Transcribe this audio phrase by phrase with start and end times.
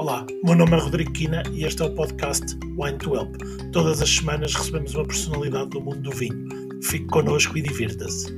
[0.00, 3.36] Olá, meu nome é Rodrigo Quina e este é o podcast Wine to Help.
[3.70, 6.48] Todas as semanas recebemos uma personalidade do mundo do vinho.
[6.82, 8.32] Fique connosco e divirta-se.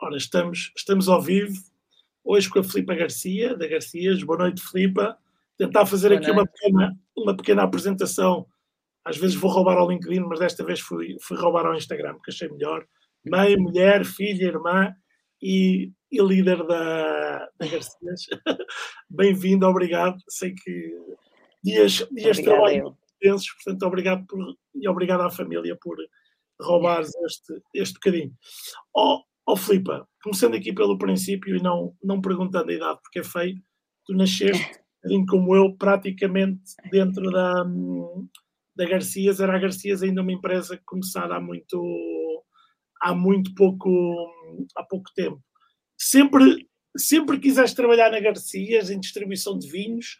[0.00, 1.52] Ora, estamos, estamos ao vivo,
[2.24, 4.22] hoje com a Filipa Garcia, da Garcias.
[4.22, 5.18] Boa noite, Filipa.
[5.58, 8.46] Tentar fazer Boa aqui uma pequena, uma pequena apresentação.
[9.04, 12.30] Às vezes vou roubar ao LinkedIn, mas desta vez fui, fui roubar ao Instagram, que
[12.30, 12.86] achei melhor.
[13.22, 14.96] Mãe, mulher, filha, irmã
[15.42, 18.26] e, e líder da, da Garcias.
[19.10, 20.16] Bem-vindo, obrigado.
[20.28, 20.96] Sei que
[21.62, 25.96] dias, dias de trabalho intensos, portanto, obrigado por, e obrigado à família por
[26.60, 28.32] roubares este, este bocadinho.
[28.94, 33.18] Ó oh, oh, Filipa, começando aqui pelo princípio e não, não perguntando a idade, porque
[33.18, 33.56] é feio,
[34.06, 37.64] tu nasceste, assim como eu, praticamente dentro da,
[38.76, 41.80] da Garcias, era a Garcias ainda uma empresa começada há muito
[43.02, 43.90] há muito pouco,
[44.76, 45.42] há pouco tempo.
[45.98, 50.16] Sempre, sempre quiseste trabalhar na Garcias, em distribuição de vinhos,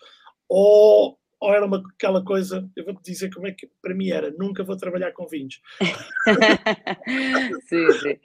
[0.48, 4.33] ou, ou era uma, aquela coisa, eu vou-te dizer como é que para mim era,
[4.33, 5.61] nunca vou trabalhar com vinhos.
[7.69, 8.21] sim, sim.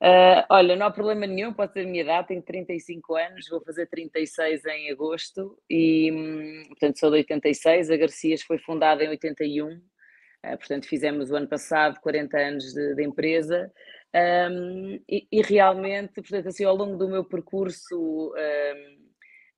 [0.00, 3.60] Uh, olha, não há problema nenhum, pode ser a minha idade, tenho 35 anos, vou
[3.60, 9.08] fazer 36 em agosto e, hum, portanto, sou de 86, a Garcias foi fundada em
[9.08, 9.80] 81, Uh,
[10.42, 13.70] portanto, fizemos o ano passado 40 anos de, de empresa
[14.14, 18.34] um, e, e, realmente, portanto, assim, ao longo do meu percurso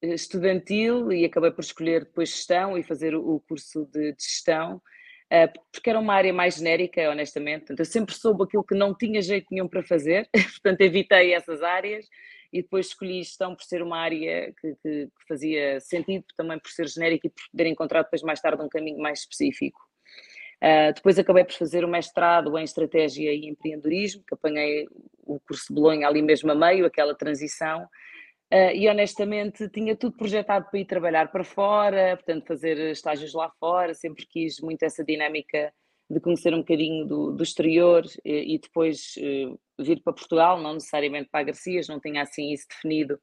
[0.03, 4.23] um, estudantil, e acabei por escolher depois gestão e fazer o, o curso de, de
[4.23, 7.61] gestão, uh, porque era uma área mais genérica, honestamente.
[7.61, 10.29] Portanto, eu sempre soube aquilo que não tinha jeito nenhum para fazer,
[10.63, 12.07] portanto, evitei essas áreas
[12.53, 16.71] e depois escolhi gestão por ser uma área que, que, que fazia sentido, também por
[16.71, 19.81] ser genérica e por poder encontrar depois mais tarde um caminho mais específico.
[20.63, 24.87] Uh, depois acabei por fazer o mestrado em Estratégia e Empreendedorismo, que apanhei
[25.25, 30.17] o curso de Bolonha ali mesmo a meio, aquela transição, uh, e honestamente tinha tudo
[30.17, 35.05] projetado para ir trabalhar para fora, portanto fazer estágios lá fora, sempre quis muito essa
[35.05, 35.75] dinâmica
[36.09, 40.75] de conhecer um bocadinho do, do exterior e, e depois uh, vir para Portugal, não
[40.75, 43.19] necessariamente para a Garcias, não tinha assim isso definido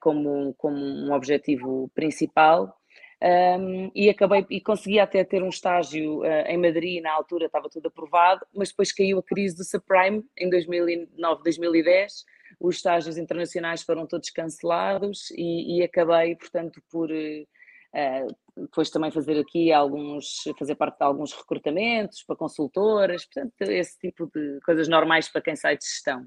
[0.00, 2.76] como, como um objetivo principal
[3.24, 7.70] um, e acabei e consegui até ter um estágio uh, em Madrid na altura estava
[7.70, 12.24] tudo aprovado mas depois caiu a crise do subprime em 2009 2010
[12.60, 19.40] os estágios internacionais foram todos cancelados e, e acabei portanto por uh, depois também fazer
[19.40, 25.30] aqui alguns fazer parte de alguns recrutamentos para consultoras portanto esse tipo de coisas normais
[25.30, 26.26] para quem sai de gestão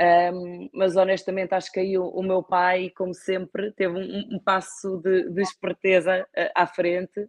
[0.00, 4.38] um, mas honestamente acho que aí o, o, meu pai, como sempre, teve um, um
[4.38, 7.28] passo de, de esperteza uh, à frente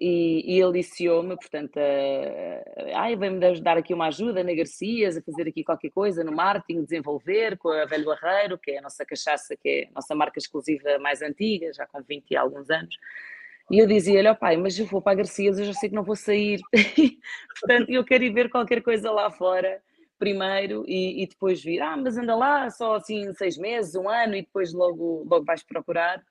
[0.00, 5.48] e, e aliciou-me, portanto, uh, ai, vem-me dar aqui uma ajuda na Garcias, a fazer
[5.48, 9.54] aqui qualquer coisa no marketing, desenvolver com a Velho Barreiro, que é a nossa cachaça,
[9.54, 12.96] que é a nossa marca exclusiva mais antiga, já com 20 e alguns anos.
[13.70, 15.94] E eu dizia-lhe, oh, pai, mas eu vou para a Garcias, eu já sei que
[15.94, 16.60] não vou sair.
[17.60, 19.82] Portanto, eu quero ir ver qualquer coisa lá fora
[20.18, 24.34] primeiro e, e, depois vir, ah, mas anda lá só assim seis meses, um ano
[24.36, 26.22] e depois logo, logo vais procurar.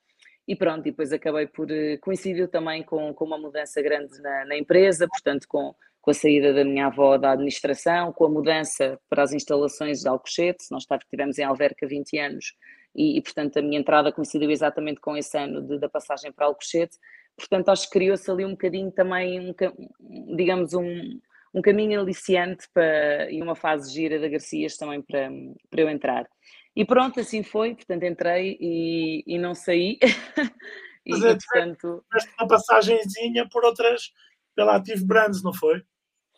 [0.47, 1.71] E pronto, e depois acabei por.
[1.71, 5.73] Eh, coincidiu também com, com uma mudança grande na, na empresa, portanto, com,
[6.05, 10.07] com a saída da minha avó da administração, com a mudança para as instalações de
[10.07, 12.53] Alcochete, nós estivemos em Alverca 20 anos
[12.95, 16.45] e, e, portanto, a minha entrada coincidiu exatamente com esse ano de, da passagem para
[16.45, 16.95] Alcochete,
[17.35, 21.19] portanto, acho que criou-se ali um bocadinho também, um, digamos, um,
[21.55, 25.31] um caminho aliciante para, e uma fase gira da Garcias também para,
[25.69, 26.27] para eu entrar.
[26.75, 29.97] E pronto, assim foi, portanto entrei e, e não saí.
[31.05, 32.03] e, Mas, e, portanto...
[32.37, 34.11] uma passagenzinha por outras,
[34.53, 35.81] pela Active Brands, não foi?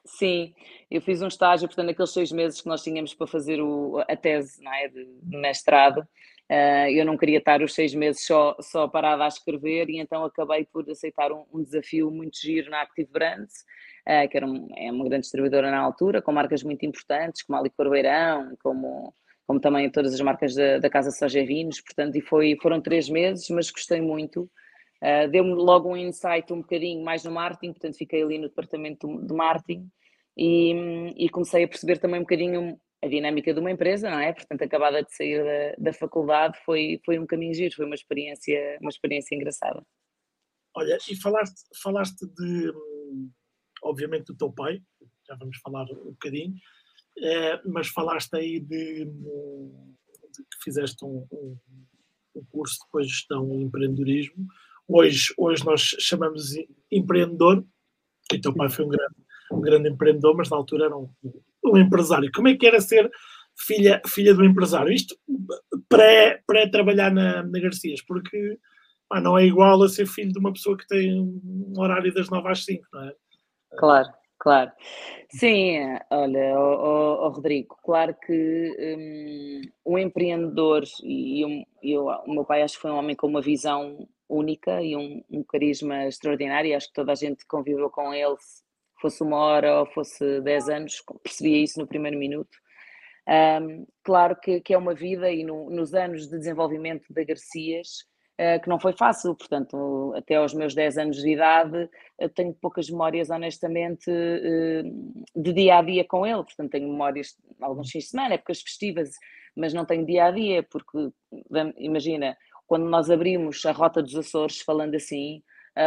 [0.05, 0.53] Sim,
[0.89, 4.15] eu fiz um estágio, portanto, naqueles seis meses que nós tínhamos para fazer o, a
[4.15, 8.55] tese não é, de, de mestrado, uh, eu não queria estar os seis meses só,
[8.61, 12.83] só parada a escrever e então acabei por aceitar um, um desafio muito giro na
[12.83, 13.65] Active Brands,
[14.07, 17.59] uh, que era um, é uma grande distribuidora na altura, com marcas muito importantes, como
[17.59, 19.13] a Licor Beirão, como,
[19.45, 23.09] como também todas as marcas da, da Casa Soja Vinhos, portanto, e foi, foram três
[23.09, 24.49] meses, mas gostei muito.
[25.01, 29.07] Uh, Deu-me logo um insight um bocadinho mais no marketing, portanto fiquei ali no departamento
[29.21, 29.87] de marketing
[30.35, 30.73] e,
[31.17, 34.33] e, comecei a perceber também um bocadinho a dinâmica de uma empresa, não é?
[34.33, 38.77] Portanto, acabada de sair da, da faculdade, foi, foi um caminho giro, foi uma experiência,
[38.81, 39.83] uma experiência engraçada.
[40.75, 42.71] Olha, e falaste, falaste de,
[43.83, 44.81] obviamente, do teu pai,
[45.27, 46.53] já vamos falar um bocadinho,
[47.19, 51.57] é, mas falaste aí de, de que fizeste um, um,
[52.35, 54.47] um, curso depois de gestão e empreendedorismo.
[54.87, 57.65] Hoje, hoje nós chamamos de empreendedor,
[58.31, 59.15] e teu pai foi um grande,
[59.51, 61.09] um grande empreendedor, mas na altura era um,
[61.65, 62.31] um empresário.
[62.33, 63.09] Como é que era ser
[63.57, 64.91] filha, filha do empresário.
[64.91, 65.15] Isto
[65.89, 68.59] pré-trabalhar pré na, na Garcias, porque
[69.09, 72.29] pá, não é igual a ser filho de uma pessoa que tem um horário das
[72.29, 73.15] 9 às 5, não é?
[73.77, 74.09] Claro,
[74.39, 74.71] claro.
[75.29, 75.79] Sim,
[76.09, 78.75] olha, oh, oh, Rodrigo, claro que
[79.85, 83.27] um, um empreendedor, e eu, eu, o meu pai acho que foi um homem com
[83.27, 88.13] uma visão única e um, um carisma extraordinário, acho que toda a gente conviveu com
[88.13, 88.35] ele,
[89.01, 92.57] fosse uma hora ou fosse 10 anos, percebia isso no primeiro minuto.
[93.27, 98.05] Um, claro que, que, é uma vida e no, nos anos de desenvolvimento da Garcias,
[98.61, 101.89] que não foi fácil, portanto, até aos meus 10 anos de idade,
[102.35, 107.89] tenho poucas memórias, honestamente, uh, de dia a dia com ele, portanto, tenho memórias alguns
[107.89, 109.09] fins de semana, épocas festivas,
[109.55, 111.09] mas não tenho dia a dia, porque,
[111.77, 112.37] imagina,
[112.67, 115.41] quando nós abrimos a Rota dos Açores, falando assim,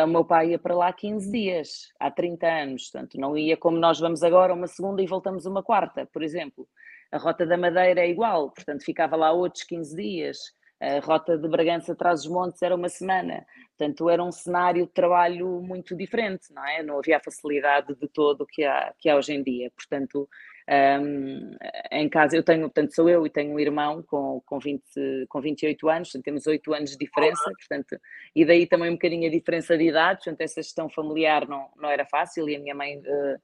[0.05, 3.77] o meu pai ia para lá 15 dias, há 30 anos, portanto, não ia como
[3.77, 6.67] nós vamos agora, uma segunda e voltamos uma quarta, por exemplo.
[7.13, 10.39] A Rota da Madeira é igual, portanto, ficava lá outros 15 dias.
[10.81, 13.47] A Rota de Bragança traz os montes era uma semana.
[13.77, 16.83] Portanto, era um cenário de trabalho muito diferente, não é?
[16.83, 19.71] Não havia a facilidade de todo que há, que há hoje em dia.
[19.77, 20.29] Portanto,
[20.71, 21.57] um,
[21.91, 24.83] em casa, eu tenho, portanto, sou eu e tenho um irmão com, com, 20,
[25.29, 28.01] com 28 anos, portanto, temos 8 anos de diferença, portanto,
[28.35, 31.91] e daí também um bocadinho a diferença de idade, portanto, essa gestão familiar não, não
[31.91, 33.41] era fácil e a minha mãe uh,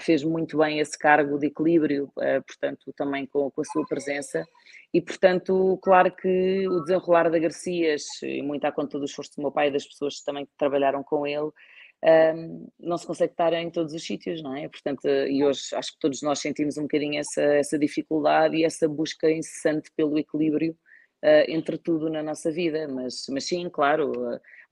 [0.00, 4.44] fez muito bem esse cargo de equilíbrio, uh, portanto, também com, com, a sua presença,
[4.92, 9.42] e portanto, claro que o desenrolar da Garcias, e muito à conta do esforço do
[9.42, 11.50] meu pai e das pessoas que também trabalharam com ele,
[12.02, 14.68] um, não se consegue estar em todos os sítios, não é?
[14.68, 18.88] Portanto, e hoje acho que todos nós sentimos um bocadinho essa, essa dificuldade e essa
[18.88, 20.72] busca incessante pelo equilíbrio
[21.22, 24.12] uh, entre tudo na nossa vida, mas, mas sim, claro,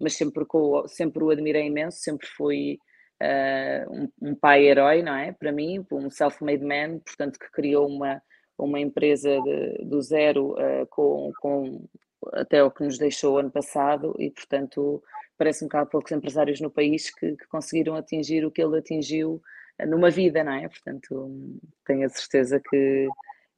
[0.01, 0.45] mas sempre,
[0.87, 2.79] sempre o admirei imenso, sempre fui
[3.23, 5.33] uh, um, um, pai herói, não é?
[5.33, 8.23] Para mim, um self-made man, portanto, que criou uma,
[8.57, 10.55] uma empresa de, do zero
[10.91, 11.85] com, com
[12.33, 15.03] até o que nos deixou ano passado e, portanto,
[15.37, 19.41] parece-me que há poucos empresários no país que, que, conseguiram atingir o que ele atingiu
[19.79, 20.69] eh, numa vida, não é?
[20.69, 21.31] Portanto,
[21.87, 23.09] tenho a certeza que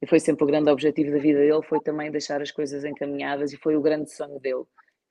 [0.07, 3.57] foi sempre o grande objetivo da vida dele, foi também deixar as coisas encaminhadas e
[3.57, 4.63] foi o grande sonho dele,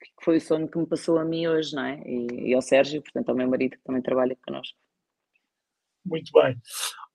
[0.05, 2.01] que foi o sonho que me passou a mim hoje, não é?
[2.05, 4.77] E, e ao Sérgio, portanto, ao meu marido que também trabalha connosco.
[6.05, 6.57] Muito bem.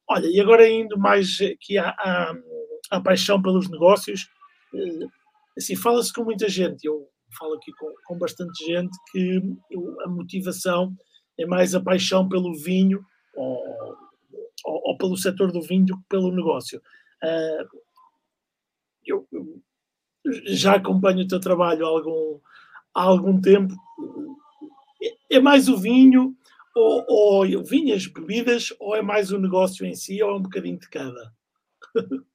[0.09, 2.35] Olha, e agora indo mais aqui à, à,
[2.91, 4.29] à paixão pelos negócios,
[4.75, 5.06] eh,
[5.59, 9.41] assim, fala-se com muita gente, eu falo aqui com, com bastante gente, que
[10.05, 10.94] a motivação
[11.38, 13.05] é mais a paixão pelo vinho
[13.35, 13.97] ou,
[14.65, 16.81] ou, ou pelo setor do vinho do que pelo negócio.
[17.23, 17.81] Uh,
[19.05, 19.62] eu, eu,
[20.47, 22.41] já acompanho o teu trabalho há algum,
[22.96, 23.75] há algum tempo.
[25.31, 26.34] É, mais o vinho,
[26.75, 30.78] ou, ou vinhas, bebidas, ou é mais o negócio em si, ou é um bocadinho
[30.78, 31.32] de cada?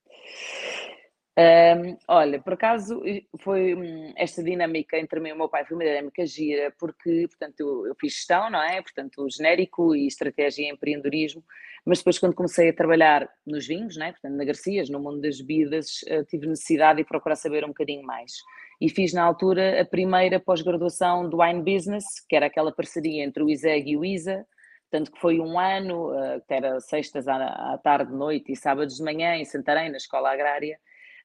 [1.38, 3.02] Um, olha, por acaso
[3.40, 7.26] foi hum, esta dinâmica entre mim e o meu pai foi uma dinâmica gira, porque,
[7.30, 8.82] portanto, eu, eu, fiz gestão, não é?
[8.82, 11.42] Portanto, genérico e estratégia e empreendedorismo,
[11.86, 14.12] mas depois quando comecei a trabalhar nos vinhos, não é?
[14.12, 18.04] Portanto, na Garcias, no mundo das bebidas, uh, tive necessidade de procurar saber um bocadinho
[18.04, 18.34] mais.
[18.82, 23.42] E fiz na altura a primeira pós-graduação do Wine Business, que era aquela parceria entre
[23.42, 24.46] o ISEG e o ISA,
[24.90, 28.98] tanto que foi um ano, uh, que era sextas à, à tarde, noite e sábados
[28.98, 30.78] de manhã em Santarém, na escola agrária,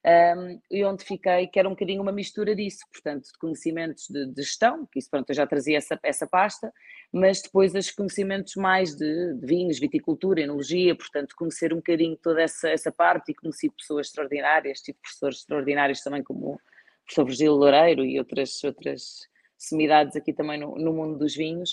[0.05, 4.25] um, e onde fiquei, que era um bocadinho uma mistura disso, portanto, de conhecimentos de,
[4.27, 6.71] de gestão, que isso pronto, eu já trazia essa, essa pasta,
[7.11, 12.41] mas depois os conhecimentos mais de, de, vinhos, viticultura, enologia, portanto, conhecer um bocadinho toda
[12.41, 16.59] essa, essa parte e conheci pessoas extraordinárias, tipo professores extraordinários também, como o
[17.05, 19.27] professor Virgílio Loureiro e outras, outras
[19.57, 21.71] semidades aqui também no, no mundo dos vinhos.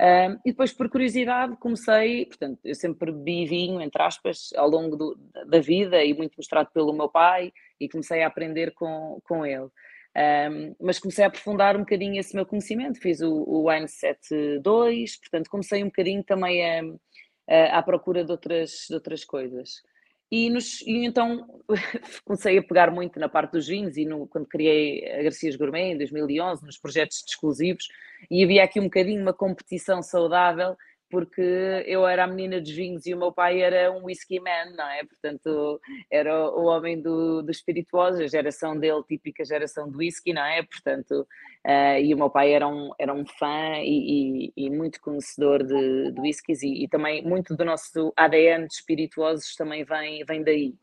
[0.00, 4.96] Um, e depois, por curiosidade, comecei, portanto, eu sempre bebi vinho, entre aspas, ao longo
[4.96, 9.44] do, da vida e muito mostrado pelo meu pai, e comecei a aprender com, com
[9.44, 9.68] ele.
[10.16, 15.18] Um, mas comecei a aprofundar um bocadinho esse meu conhecimento, fiz o, o Wine 7.2,
[15.18, 16.82] portanto, comecei um bocadinho também a,
[17.48, 19.82] a, à procura de outras, de outras coisas.
[20.36, 21.46] E, nos, e, então
[22.26, 25.92] comecei a pegar muito na parte dos vinhos e no, quando criei a Garcias Gourmet
[25.92, 27.86] em 2011, nos projetos exclusivos,
[28.28, 30.76] e havia aqui um bocadinho uma competição saudável
[31.10, 31.42] porque
[31.86, 34.88] eu era a menina dos vinhos e o meu pai era um whisky man, não
[34.88, 35.04] é?
[35.04, 35.80] Portanto,
[36.10, 37.52] era o homem do, do
[38.24, 40.62] a geração dele, típica geração do whisky, não é?
[40.62, 41.26] Portanto,
[41.66, 45.62] uh, e o meu pai era um, era um fã e, e, e muito conhecedor
[45.64, 50.42] de, de whiskies e, e, também muito do nosso ADN de espirituosos também vem, vem
[50.42, 50.74] daí.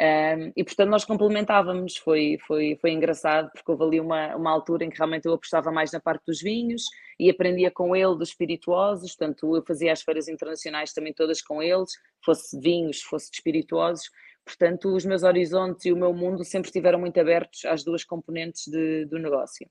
[0.00, 4.84] Um, e portanto nós complementávamos, foi, foi, foi engraçado porque houve ali uma, uma altura
[4.84, 6.84] em que realmente eu apostava mais na parte dos vinhos
[7.20, 11.62] e aprendia com ele dos espirituosos, portanto eu fazia as feiras internacionais também todas com
[11.62, 11.90] eles,
[12.24, 14.10] fosse de vinhos, fosse de espirituosos,
[14.44, 18.66] Portanto, os meus horizontes e o meu mundo sempre estiveram muito abertos às duas componentes
[18.66, 19.68] de, do negócio.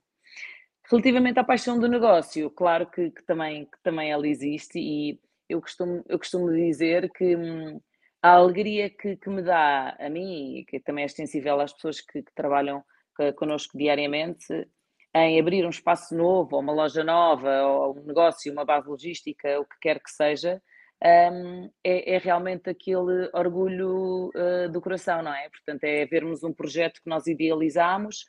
[0.90, 5.62] Relativamente à paixão do negócio, claro que, que, também, que também ela existe e eu
[5.62, 7.82] costumo, eu costumo dizer que hum,
[8.22, 12.02] a alegria que, que, me dá a mim, e que também é extensível às pessoas
[12.02, 12.84] que, que trabalham
[13.36, 14.68] connosco diariamente,
[15.14, 19.60] em abrir um espaço novo, ou uma loja nova, ou um negócio, uma base logística,
[19.60, 20.62] o que quer que seja,
[21.04, 25.50] um, é, é, realmente aquele orgulho uh, do coração, não é?
[25.50, 28.26] Portanto, é vermos um projeto que nós idealizamos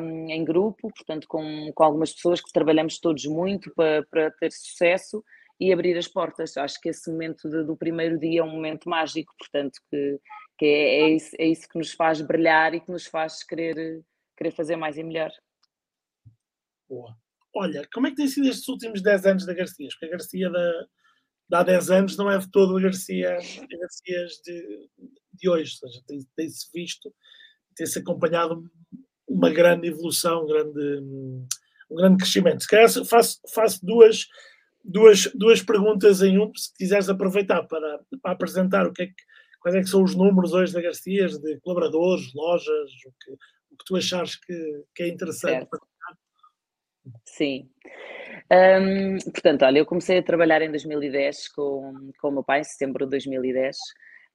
[0.00, 4.52] um, em grupo, portanto, com, com algumas pessoas que trabalhamos todos muito para, para ter
[4.52, 5.22] sucesso
[5.58, 6.56] e abrir as portas.
[6.56, 10.20] Acho que esse momento de, do primeiro dia é um momento mágico, portanto, que,
[10.58, 14.02] que é, é, isso, é isso que nos faz brilhar e que nos faz querer,
[14.36, 15.30] querer fazer mais e melhor.
[16.88, 17.16] Boa.
[17.54, 19.88] Olha, como é que tem sido estes últimos 10 anos da Garcia?
[19.88, 20.86] Porque a Garcia da,
[21.48, 24.90] de há 10 anos não é de todo a Garcia, a Garcias de,
[25.32, 27.14] de hoje, ou seja, tem-se tem visto,
[27.74, 28.70] tem-se acompanhado
[29.26, 31.00] uma grande evolução, um grande,
[31.90, 32.62] um grande crescimento.
[32.62, 34.26] Se calhar faço, faço duas,
[34.86, 39.14] duas, duas perguntas em um, se quiseres aproveitar para, para apresentar o que é que,
[39.60, 43.76] quais é que são os números hoje da Garcias, de colaboradores, lojas, o que, o
[43.76, 45.68] que tu achares que, que é interessante.
[47.24, 47.68] Sim.
[48.50, 52.64] Um, portanto, olha, eu comecei a trabalhar em 2010 com, com o meu pai, em
[52.64, 53.76] setembro de 2010,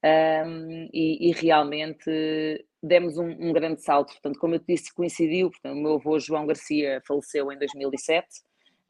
[0.04, 4.12] um, e, e, realmente demos um, um, grande salto.
[4.14, 8.28] Portanto, como eu disse, coincidiu, portanto, o meu avô João Garcia faleceu em 2007,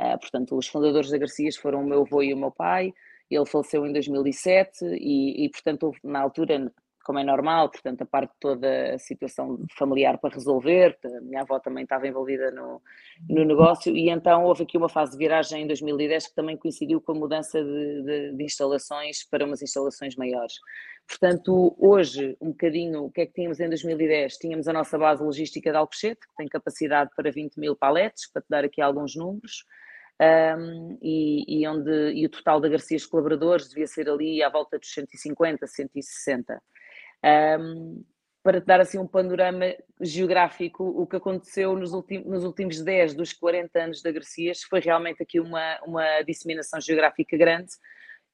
[0.02, 2.94] uh, portanto, os fundadores da Garcias foram o meu avô e o meu pai,
[3.30, 6.72] ele faleceu em 2007 e, e portanto, na altura
[7.04, 11.60] como é normal, portanto, a parte toda a situação familiar para resolver, a minha avó
[11.60, 12.82] também estava envolvida no,
[13.30, 17.02] no negócio, e então houve aqui uma fase de viragem em 2010 que também coincidiu
[17.02, 20.54] com a mudança de, de, de instalações para umas instalações maiores.
[21.08, 24.38] Portanto, hoje, um bocadinho, o que é que tínhamos em 2010?
[24.38, 28.42] Tínhamos a nossa base logística de Alcochete, que tem capacidade para 20 mil paletes, para
[28.42, 29.66] te dar aqui alguns números,
[30.22, 34.78] um, e, e, onde, e o total da Garcias colaboradores devia ser ali à volta
[34.78, 36.62] dos 150, 160.
[37.60, 38.04] Um,
[38.44, 39.66] para te dar assim um panorama
[40.00, 41.92] geográfico, o que aconteceu nos,
[42.26, 47.38] nos últimos 10 dos 40 anos da Garcias foi realmente aqui uma, uma disseminação geográfica
[47.38, 47.72] grande,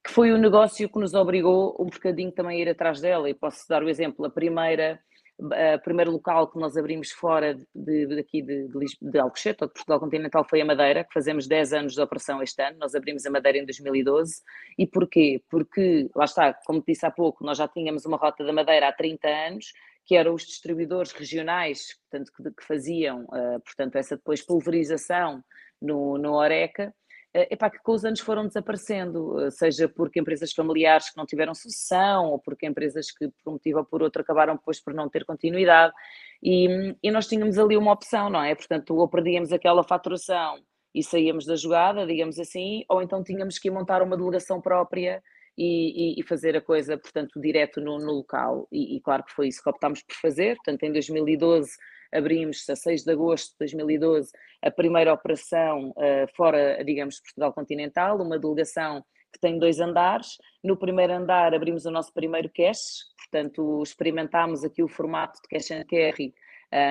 [0.05, 3.29] que foi o negócio que nos obrigou um bocadinho também a ir atrás dela.
[3.29, 4.99] E posso dar o exemplo, a primeira
[5.39, 9.67] o primeiro local que nós abrimos fora de, de, daqui de, de, de Alcochete, ou
[9.67, 12.77] de Portugal Continental, foi a Madeira, que fazemos 10 anos de operação este ano.
[12.79, 14.41] Nós abrimos a Madeira em 2012.
[14.77, 15.41] E porquê?
[15.49, 18.93] Porque, lá está, como disse há pouco, nós já tínhamos uma rota da Madeira há
[18.93, 19.73] 30 anos,
[20.05, 25.43] que eram os distribuidores regionais, portanto, que, que faziam, uh, portanto, essa depois pulverização
[25.81, 26.93] no, no Oreca, eh,
[27.33, 31.53] epá, que com os anos foram desaparecendo, eh, seja porque empresas familiares que não tiveram
[31.53, 35.09] sucessão, ou porque empresas que, por um motivo ou por outro, acabaram depois por não
[35.09, 35.93] ter continuidade.
[36.41, 38.55] E, e nós tínhamos ali uma opção, não é?
[38.55, 40.59] Portanto, ou perdíamos aquela faturação
[40.93, 45.21] e saíamos da jogada, digamos assim, ou então tínhamos que montar uma delegação própria
[45.57, 48.67] e, e, fazer a coisa, portanto, direto no, no local.
[48.71, 50.55] E, e, claro que foi isso que optámos por fazer.
[50.57, 51.71] Portanto, em 2012
[52.17, 54.31] abrimos, a 6 de agosto de 2012,
[54.61, 60.37] a primeira operação uh, fora, digamos, Portugal continental, uma delegação que tem dois andares.
[60.63, 65.71] No primeiro andar abrimos o nosso primeiro cache, portanto, experimentámos aqui o formato de cash
[65.71, 66.33] and carry,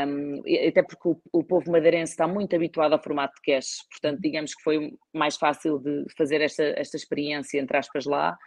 [0.08, 4.20] um, até porque o, o, povo madeirense está muito habituado ao formato de cash, portanto,
[4.22, 8.38] digamos que foi mais fácil de fazer esta, esta experiência, entre aspas, lá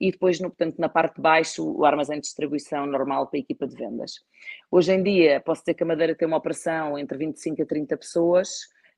[0.00, 3.40] e depois, no, portanto, na parte de baixo, o armazém de distribuição normal para a
[3.40, 4.14] equipa de vendas.
[4.70, 7.96] Hoje em dia, posso dizer que a Madeira tem uma operação entre 25 a 30
[7.96, 8.48] pessoas,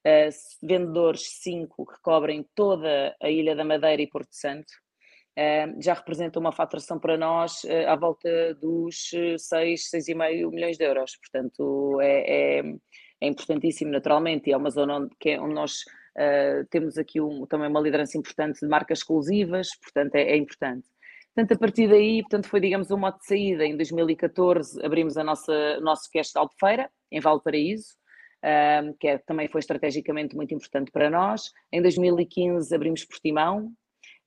[0.05, 4.73] uh, vendedores 5 que cobrem toda a Ilha da Madeira e Porto Santo,
[5.38, 10.85] uh, já representa uma faturação para nós uh, à volta dos 6, 6,5 milhões de
[10.85, 11.17] euros.
[11.17, 12.62] Portanto, é, é,
[13.21, 15.85] é importantíssimo, naturalmente, e é uma zona onde, que é, onde nós
[16.17, 20.87] Uh, temos aqui um, também uma liderança importante de marcas exclusivas, portanto é, é, importante.
[21.35, 23.65] Portanto, a partir daí, portanto, foi, digamos, um modo de saída.
[23.65, 27.95] Em 2014 abrimos a nossa, nosso cast de Albufeira, em Valparaíso,
[28.45, 31.53] uh, que é, também foi estrategicamente muito importante para nós.
[31.73, 33.73] Em 2015 abrimos Portimão,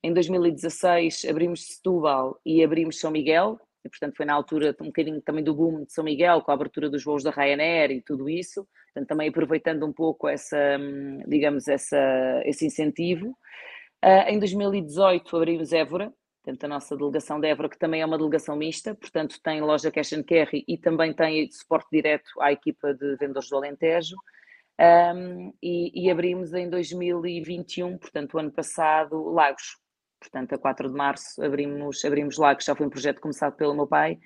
[0.02, 5.20] em 2016 abrimos Setúbal e abrimos São Miguel, e portanto foi na altura um bocadinho
[5.20, 8.28] também do boom de São Miguel, com a abertura dos voos da Ryanair e tudo
[8.28, 10.78] isso, portanto também aproveitando um pouco essa,
[11.26, 11.98] digamos, essa,
[12.44, 13.36] esse incentivo.
[14.04, 16.12] Uh, em 2018 abrimos Évora,
[16.42, 19.90] portanto a nossa delegação de Évora, que também é uma delegação mista, portanto tem loja
[19.90, 24.16] cash and carry e também tem suporte direto à equipa de vendedores do Alentejo.
[24.80, 29.76] Um, e, e abrimos em 2021, portanto o ano passado, Lagos,
[30.22, 33.74] Portanto, a 4 de março abrimos, abrimos lá, que já foi um projeto começado pelo
[33.74, 34.20] meu pai,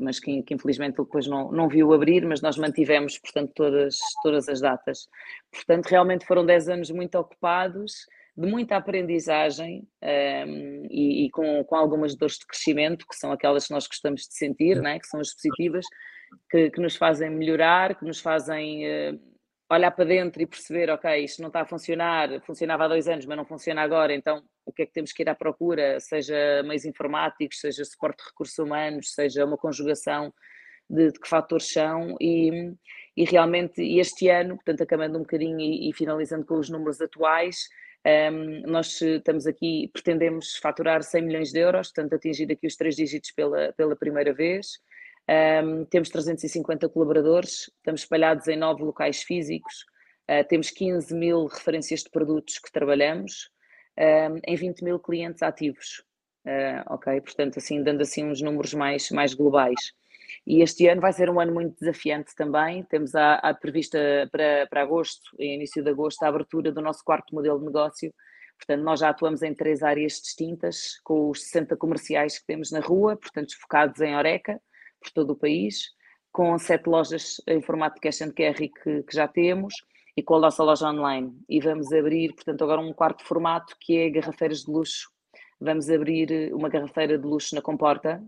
[0.00, 4.48] mas que, que, infelizmente depois não, não viu abrir, mas nós mantivemos, portanto, todas, todas
[4.48, 5.06] as datas.
[5.52, 7.92] Portanto, realmente foram 10 anos muito ocupados,
[8.34, 13.30] de muita aprendizagem um, ehm, e, e, com, com algumas dores de crescimento, que são
[13.30, 14.98] aquelas que nós gostamos de sentir, né?
[14.98, 15.84] que são as positivas,
[16.50, 19.20] que, que nos fazem melhorar, que nos fazem uh,
[19.72, 23.24] olhar para dentro e perceber, ok, isto não está a funcionar, funcionava há dois anos,
[23.24, 26.62] mas não funciona agora, então o que é que temos que ir à procura, seja
[26.64, 30.32] meios informáticos, seja suporte de recursos humanos, seja uma conjugação
[30.88, 32.72] de, de que fatores são e,
[33.16, 37.68] e realmente este ano, portanto acabando um bocadinho e, e finalizando com os números atuais,
[38.04, 42.96] um, nós estamos aqui, pretendemos faturar 100 milhões de euros, portanto atingir aqui os três
[42.96, 44.80] dígitos pela, pela primeira vez.
[45.28, 49.84] Um, temos 350 colaboradores, estamos espalhados em nove locais físicos,
[50.28, 53.50] uh, temos 15 mil referências de produtos que trabalhamos,
[53.98, 56.02] um, em 20 mil clientes ativos.
[56.44, 59.92] Uh, ok, portanto, assim, dando assim uns números mais, mais globais.
[60.46, 62.82] E este ano vai ser um ano muito desafiante também.
[62.84, 67.32] Temos a, a prevista para, para agosto, início de agosto, a abertura do nosso quarto
[67.34, 68.12] modelo de negócio.
[68.58, 72.80] Portanto, nós já atuamos em três áreas distintas, com os 60 comerciais que temos na
[72.80, 74.60] rua, portanto, focados em Oreca,
[75.02, 75.90] por todo o país,
[76.32, 79.74] com sete lojas em formato de cash and carry que, que já temos
[80.16, 81.32] e com a nossa loja online.
[81.48, 85.10] E vamos abrir, portanto, agora um quarto formato que é garrafeiras de luxo.
[85.60, 88.22] Vamos abrir uma garrafeira de luxo na Comporta,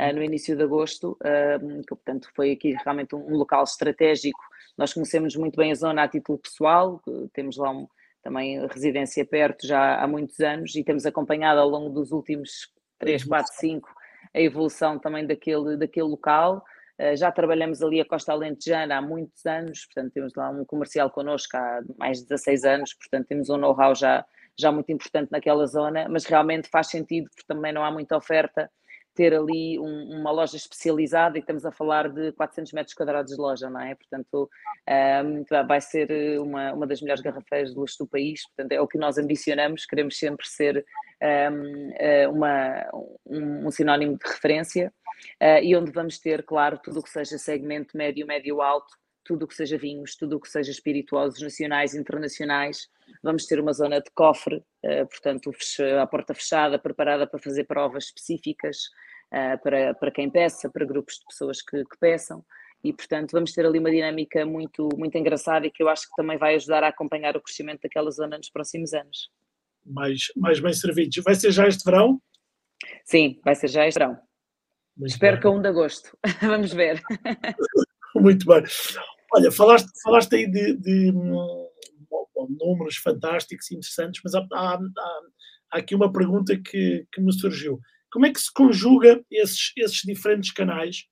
[0.00, 4.40] uh, no início de agosto, uh, que portanto foi aqui realmente um, um, local estratégico.
[4.76, 7.00] Nós conhecemos muito bem a zona a título pessoal,
[7.32, 7.86] temos lá um,
[8.22, 13.24] também residência perto já há muitos anos e temos acompanhado ao longo dos últimos 3,
[13.24, 13.88] 4, 5
[14.34, 16.64] a evolução também daquele, daquele local.
[17.00, 21.10] Uh, já trabalhamos ali a Costa Alentejana há muitos anos, portanto temos lá um comercial
[21.10, 24.24] connosco há mais de 16 anos, portanto temos um know-how já,
[24.58, 28.70] já muito importante naquela zona, mas realmente faz sentido porque também não há muita oferta
[29.14, 33.40] ter ali um, uma loja especializada e estamos a falar de 400 metros quadrados de
[33.40, 33.94] loja, não é?
[33.94, 34.48] Portanto,
[35.24, 38.88] um, vai ser uma, uma das melhores garrafeiras de luxo do país, portanto, é o
[38.88, 40.84] que nós ambicionamos, queremos sempre ser
[41.22, 42.90] um, eh, uma,
[43.26, 44.92] um, um, sinónimo de referência
[45.40, 48.92] uh, e onde vamos ter, claro, tudo o que seja segmento médio, médio, alto,
[49.24, 52.88] tudo o que seja vinhos, tudo o que seja espirituosos nacionais internacionais.
[53.22, 55.50] Vamos ter uma zona de cofre, uh, portanto,
[56.00, 58.78] a porta fechada, preparada para fazer provas específicas
[59.32, 62.44] uh, para, para quem peça, para grupos de pessoas que, que peçam.
[62.84, 66.16] E, portanto, vamos ter ali uma dinâmica muito, muito engraçada e que eu acho que
[66.16, 69.30] também vai ajudar a acompanhar o crescimento daquela zona nos próximos anos.
[69.86, 71.22] Mais, mais bem servidos.
[71.24, 72.20] Vai ser já este verão?
[73.04, 74.18] Sim, vai ser já este verão.
[74.96, 75.40] Muito Espero bem.
[75.40, 76.18] que a 1 de agosto.
[76.42, 77.00] vamos ver.
[78.14, 78.62] Muito bem.
[79.34, 81.68] Olha, falaste, falaste aí de, de bom,
[82.60, 85.20] números fantásticos e interessantes, mas há, há, há,
[85.78, 87.80] aqui uma pergunta que, que me surgiu.
[88.10, 91.06] Como é que se conjuga esses, esses diferentes canais?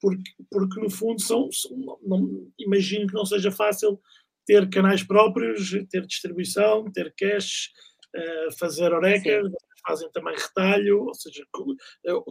[0.00, 4.00] Porque, porque no fundo, são, são não, imagino que não seja fácil
[4.46, 7.70] ter canais próprios, ter distribuição, ter cash,
[8.14, 9.42] uh, fazer oreca,
[9.84, 11.44] fazem também retalho, ou seja,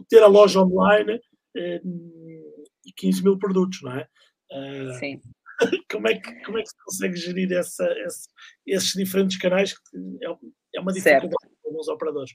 [0.08, 4.08] ter a loja online uh, e 15 mil produtos, não é?
[4.50, 5.20] Uh, Sim.
[5.90, 8.28] Como é, que, como é que se consegue gerir essa, esse,
[8.66, 9.72] esses diferentes canais?
[9.72, 10.36] Que é,
[10.74, 12.34] é uma dificuldade para alguns operadores.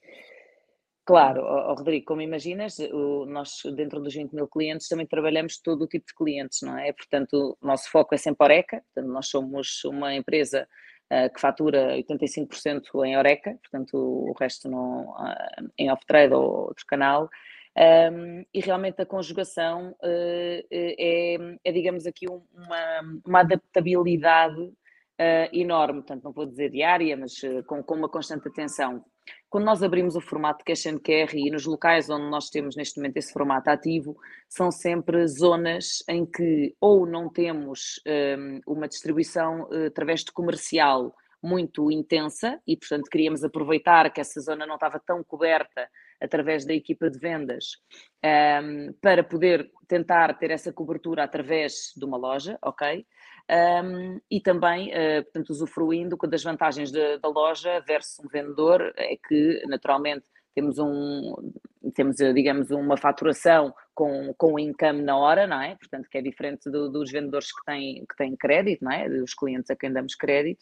[1.06, 5.84] Claro, oh, Rodrigo, como imaginas, o, nós dentro dos 20 mil clientes também trabalhamos todo
[5.84, 6.94] o tipo de clientes, não é?
[6.94, 10.68] Portanto, o nosso foco é sempre Oreca, portanto, nós somos uma empresa
[11.12, 16.86] uh, que fatura 85% em Oreca, portanto, o resto no, uh, em off-trade ou outro
[16.86, 17.30] canal,
[17.78, 26.02] um, e realmente a conjugação uh, é, é, digamos aqui, uma, uma adaptabilidade uh, enorme,
[26.02, 29.04] portanto, não vou dizer diária, mas uh, com, com uma constante atenção.
[29.50, 32.98] Quando nós abrimos o formato cash and carry e nos locais onde nós temos neste
[32.98, 34.18] momento esse formato ativo,
[34.50, 38.02] são sempre zonas em que ou não temos
[38.38, 44.66] um, uma distribuição através de comercial muito intensa e, portanto, queríamos aproveitar que essa zona
[44.66, 45.88] não estava tão coberta
[46.22, 47.78] através da equipa de vendas
[48.24, 53.06] um, para poder tentar ter essa cobertura através de uma loja, ok?
[53.50, 59.18] Um, e também, uh, portanto, usufruindo das vantagens de, da loja versus um vendedor, é
[59.28, 61.52] que naturalmente temos um
[61.96, 65.76] temos digamos uma faturação com, com income na hora, não é?
[65.76, 69.10] Portanto, que é diferente do, dos vendedores que têm, que têm crédito, não é?
[69.10, 70.62] Dos clientes a quem damos crédito,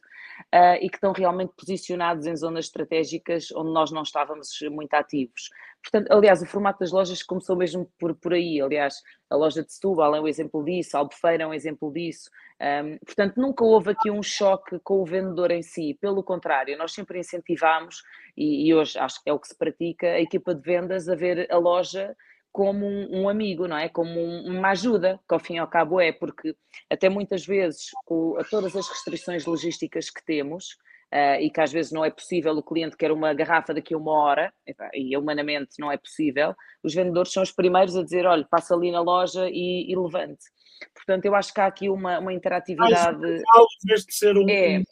[0.53, 5.49] uh, e que estão realmente posicionados em zonas estratégicas onde nós não estávamos muito ativos.
[5.81, 8.59] Portanto, aliás, o formato das lojas começou mesmo por, por aí.
[8.59, 12.29] Aliás, a loja de Setúbal é um exemplo disso, a Albufeira é um exemplo disso.
[12.61, 15.97] Um, portanto, nunca houve aqui um choque com o vendedor em si.
[16.01, 18.03] Pelo contrário, nós sempre incentivamos,
[18.35, 21.15] e, e hoje acho que é o que se pratica, a equipa de vendas a
[21.15, 22.15] ver a loja
[22.51, 23.89] como um, um, amigo, não é?
[23.89, 26.55] Como um, uma ajuda, que ao fim e ao cabo é, porque
[26.89, 30.77] até muitas vezes, com a todas as restrições logísticas que temos,
[31.13, 33.97] uh, e que às vezes não é possível, o cliente quer uma garrafa daqui a
[33.97, 34.53] uma hora,
[34.93, 38.91] e humanamente não é possível, os vendedores são os primeiros a dizer, olha, passa ali
[38.91, 40.45] na loja e, e levante.
[40.93, 43.23] Portanto, eu acho que há aqui uma, uma interatividade...
[43.25, 44.83] Ah, em vez de ser um, é, um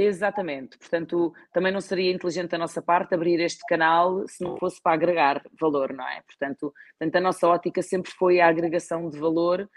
[0.00, 4.80] Exatamente, portanto, também não seria inteligente da nossa parte abrir este canal se não fosse
[4.80, 6.22] para agregar valor, não é?
[6.22, 9.68] Portanto, portanto a nossa ótica sempre foi a agregação de valor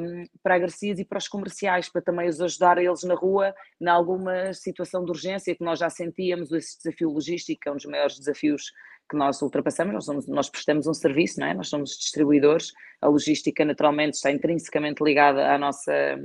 [0.00, 3.14] um, para a Garcias e para os comerciais, para também os ajudar a eles na
[3.14, 7.76] rua, em alguma situação de urgência que nós já sentíamos, esse desafio logístico é um
[7.76, 8.72] dos maiores desafios
[9.10, 11.52] que nós ultrapassamos, nós, somos, nós prestamos um serviço, não é?
[11.52, 16.18] Nós somos distribuidores, a logística naturalmente está intrinsecamente ligada à nossa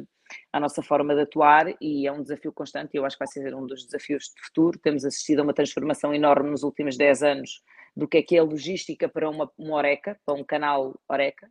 [0.51, 3.27] à nossa forma de atuar e é um desafio constante e eu acho que vai
[3.27, 4.79] ser um dos desafios de futuro.
[4.79, 7.61] Temos assistido a uma transformação enorme nos últimos 10 anos
[7.95, 11.49] do que é que é a logística para uma, uma Oreca, para um canal Oreca,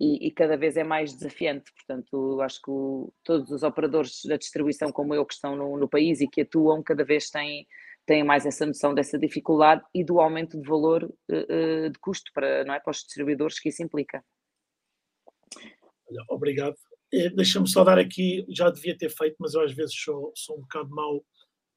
[0.00, 1.72] e, e, cada vez é mais desafiante.
[1.72, 5.88] Portanto, acho que o, todos os operadores da distribuição, como eu, que estão no, no,
[5.88, 7.66] país e que atuam, cada vez têm,
[8.04, 12.64] têm mais essa noção dessa dificuldade e do aumento de valor uh, de custo para,
[12.64, 14.24] não é, para os distribuidores que isso implica.
[16.28, 16.76] Obrigado.
[17.12, 20.56] Eh, deixa-me só dar aqui, já devia ter feito, mas eu às vezes sou, sou
[20.56, 21.22] um bocado mau,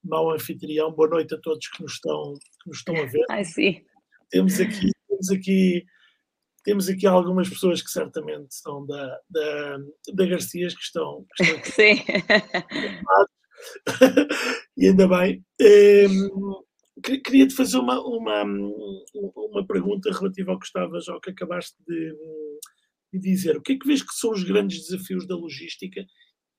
[0.03, 0.93] mau anfitrião.
[0.93, 3.25] Boa noite a todos que nos estão, que nos estão a ver.
[3.29, 3.83] Ai, sim.
[4.29, 5.85] Temos aqui, temos aqui,
[6.63, 9.77] temos aqui algumas pessoas que certamente são da, da,
[10.13, 11.25] da Garcias que estão.
[11.35, 12.03] Que estão sim.
[14.77, 15.43] e ainda bem.
[15.61, 16.65] Um, ehm,
[17.01, 18.43] Queria-te fazer uma, uma,
[19.35, 22.15] uma pergunta relativa ao que estavas, ao que acabaste de,
[23.15, 26.05] e dizer o que é que vês que são os grandes desafios da logística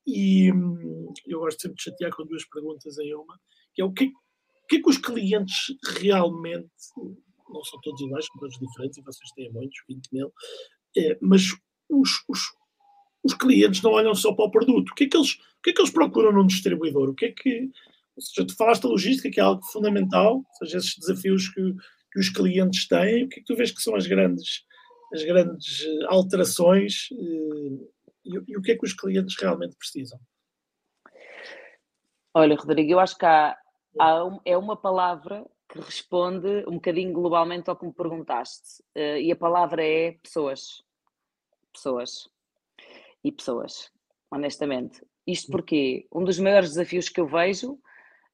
[0.06, 3.38] e hum, eu gosto sempre de chatear com duas perguntas em uma,
[3.74, 6.70] que é o que, é, o que é que os clientes realmente,
[7.48, 10.32] não são todos iguais, são todos diferentes, e vocês têm muitos, 20 mil,
[10.96, 11.42] é, mas
[11.90, 12.40] os, os,
[13.24, 14.90] os clientes não olham só para o produto.
[14.90, 17.10] O que é que eles, o que é que eles procuram num distribuidor?
[17.10, 17.70] O que é que,
[18.16, 21.74] ou seja, tu falaste da logística, que é algo fundamental, ou seja, esses desafios que,
[22.12, 24.64] que os clientes têm, o que é que tu vês que são as grandes
[25.16, 27.88] as grandes eh, alterações eh,
[28.24, 30.18] e, e, o que é que os clientes realmente precisam?
[32.34, 33.56] Olha, Rodrigo, eu acho que há,
[33.98, 38.82] há um, é uma palavra que responde um bocadinho globalmente ao que me perguntaste.
[38.96, 40.82] Uh, e a palavra é pessoas.
[41.72, 42.28] Pessoas.
[43.24, 43.90] E pessoas,
[44.30, 45.04] honestamente.
[45.26, 47.78] Isto porque um dos maiores desafios que eu vejo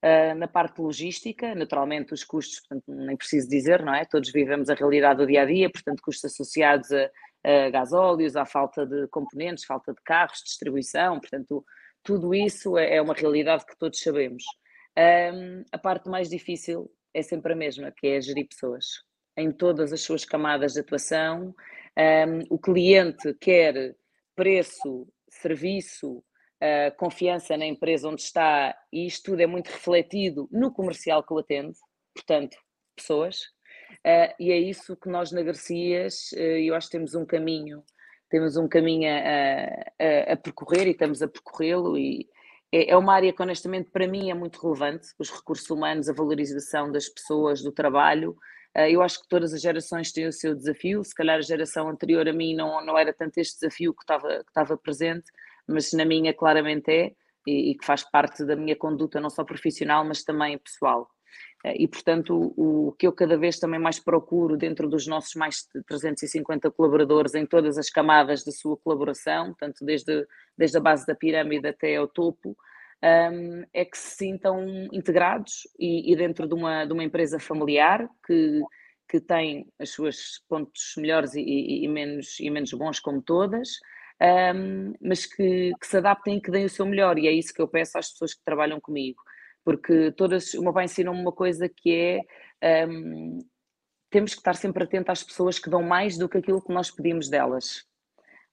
[0.05, 4.05] Uh, na parte logística, naturalmente os custos, portanto, nem preciso dizer, não é?
[4.05, 7.09] Todos vivemos a realidade do dia a dia, portanto, custos associados a,
[7.45, 11.65] a gasóleos, à falta de componentes, falta de carros, distribuição, portanto,
[12.03, 14.43] tudo isso é, é uma realidade que todos sabemos.
[14.99, 19.05] Um, a parte mais difícil é sempre a mesma, que é gerir pessoas
[19.37, 21.55] em todas as suas camadas de atuação.
[21.97, 23.95] Um, o cliente quer
[24.35, 26.23] preço, serviço,
[26.63, 31.35] uh, confiança na empresa onde está, e isto tudo é muito refletido no comercial que
[31.35, 31.77] o atende,
[32.15, 32.57] portanto,
[32.97, 33.41] pessoas.
[34.07, 37.83] Uh, e é isso que nós na Garcias, uh, eu acho que temos um caminho,
[38.31, 42.29] temos um caminho a, a, a percorrer e estamos a percorrê-lo e
[42.73, 46.15] é, é uma área que honestamente para mim é muito relevante, os recursos humanos, a
[46.15, 48.35] valorização das pessoas, do trabalho,
[48.89, 52.27] eu acho que todas as gerações têm o seu desafio, se calhar a geração anterior
[52.27, 55.31] a mim não, não era tanto este desafio que estava, que estava presente,
[55.69, 57.13] mas na minha claramente é,
[57.47, 61.09] e, e, que faz parte da minha conduta, não só profissional, mas também pessoal.
[61.65, 65.67] Eh, e, portanto, o, que eu cada vez também mais procuro dentro dos nossos mais
[65.75, 71.07] de 350 colaboradores, em todas as camadas da sua colaboração, tanto desde, desde a base
[71.07, 72.57] da pirâmide até ao topo,
[73.03, 78.09] um, é que se sintam integrados e, e, dentro de uma, de uma empresa familiar
[78.25, 78.61] que,
[79.09, 83.71] que tem os seus pontos melhores e, e, e, menos, e menos bons, como todas,
[84.23, 87.53] um, mas que, que, se adaptem e que deem o seu melhor, e é isso
[87.53, 89.21] que eu peço às pessoas que trabalham comigo,
[89.65, 92.23] porque todas, o meu pai ensinou-me uma coisa que
[92.61, 93.39] é um,
[94.11, 96.91] temos que estar sempre atentos às pessoas que dão mais do que aquilo que nós
[96.91, 97.79] pedimos delas.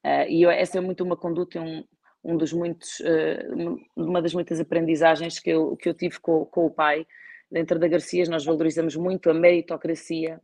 [0.04, 1.84] Uh, e eu, essa é muito uma conduta, um,
[2.24, 6.66] um dos muitos, uh, uma das muitas aprendizagens que eu, que eu tive com, com
[6.66, 7.06] o pai.
[7.52, 10.40] Dentro da Garcias, nós valorizamos muito a meritocracia,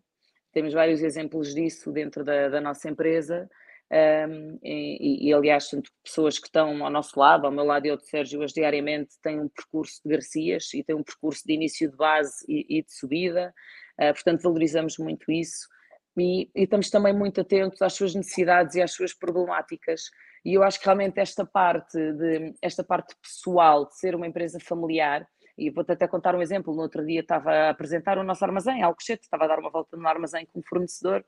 [0.51, 3.49] temos vários exemplos disso dentro da, da nossa empresa.
[3.95, 5.69] Um, e, e, aliás,
[6.03, 9.15] pessoas que estão ao nosso lado, ao meu lado e ao de Sérgio, hoje diariamente
[9.23, 12.83] têm um percurso de Garcias e têm um percurso de início de base e, e
[12.83, 13.53] de subida,
[14.01, 15.69] uh, portanto, valorizamos muito isso
[16.17, 20.09] e, e, estamos também muito atentos às suas necessidades e às suas problemáticas.
[20.43, 24.59] E eu acho que realmente esta parte, de, esta parte pessoal de ser uma empresa
[24.59, 25.27] familiar
[25.57, 26.75] e vou-te até contar um exemplo.
[26.75, 29.95] No outro dia estava a apresentar o nosso armazém, Alcochete, estava a dar uma volta
[29.95, 31.23] no armazém com um fornecedor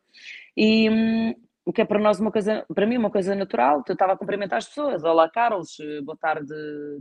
[0.56, 1.34] e hum,
[1.68, 4.18] o que é para nós uma coisa, para mim uma coisa natural, eu estava a
[4.18, 5.76] cumprimentar as pessoas, olá Carlos,
[6.06, 6.54] boa tarde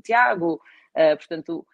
[0.03, 1.65] Tiago, uh, portanto,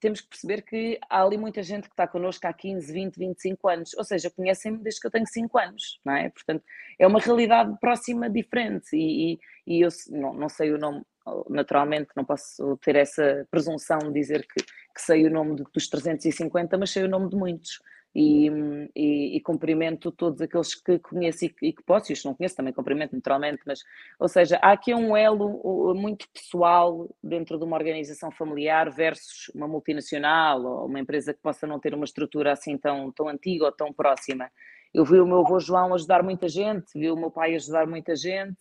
[0.00, 3.68] temos que perceber que há ali muita gente que está connosco há 15, 20, 25
[3.68, 6.30] anos, ou seja, conhecem-me desde que eu tenho 5 anos, não é?
[6.30, 6.64] Portanto,
[6.98, 11.04] é uma realidade próxima diferente e, e, e eu não, não sei o nome
[11.48, 16.76] naturalmente não posso ter essa presunção de dizer que, que sei o nome dos 350,
[16.76, 17.78] mas sei o nome de muitos.
[18.12, 18.48] E,
[18.96, 22.34] e, e cumprimento todos aqueles que conheço e e que posso, e os que não
[22.34, 23.84] conheço também cumprimento naturalmente, mas,
[24.18, 29.68] ou seja, há aqui um elo muito pessoal dentro de uma organização familiar versus uma
[29.68, 33.72] multinacional ou uma empresa que possa não ter uma estrutura assim tão, tão antiga ou
[33.72, 34.50] tão próxima.
[34.92, 38.16] Eu vi o meu avô João ajudar muita gente, vi o meu pai ajudar muita
[38.16, 38.58] gente,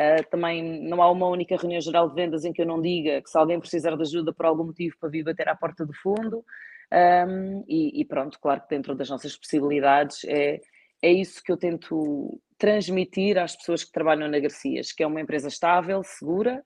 [0.00, 3.20] Uh, também não há uma única reunião geral de vendas em que eu não diga
[3.20, 5.92] que se alguém precisar de ajuda por algum motivo para vir bater à porta do
[5.92, 6.42] fundo.
[6.92, 10.60] Um, e, e, pronto, claro que dentro das nossas possibilidades é,
[11.00, 15.20] é isso que eu tento transmitir às pessoas que trabalham na Garcias, que é uma
[15.20, 16.64] empresa estável, segura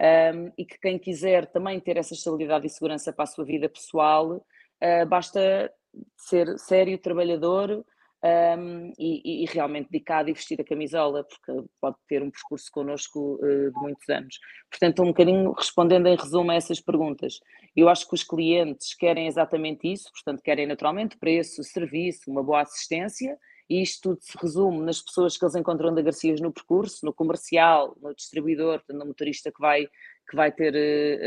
[0.00, 3.68] um, e que quem quiser também ter essa estabilidade e segurança para a sua vida
[3.68, 5.72] pessoal, uh, basta
[6.16, 7.84] ser sério, trabalhador,
[8.24, 13.34] um, e, e, realmente dedicado e vestir a camisola, porque pode ter um percurso connosco
[13.34, 14.38] uh, de muitos anos.
[14.70, 17.38] Portanto, um bocadinho respondendo em resumo a essas perguntas,
[17.76, 22.62] eu acho que os clientes querem exatamente isso, portanto, querem naturalmente preço, serviço, uma boa
[22.62, 23.36] assistência,
[23.68, 27.12] e isto tudo se resume nas pessoas que eles encontram da Garcias no percurso, no
[27.12, 29.86] comercial, no distribuidor, no motorista que vai,
[30.28, 30.74] que vai ter,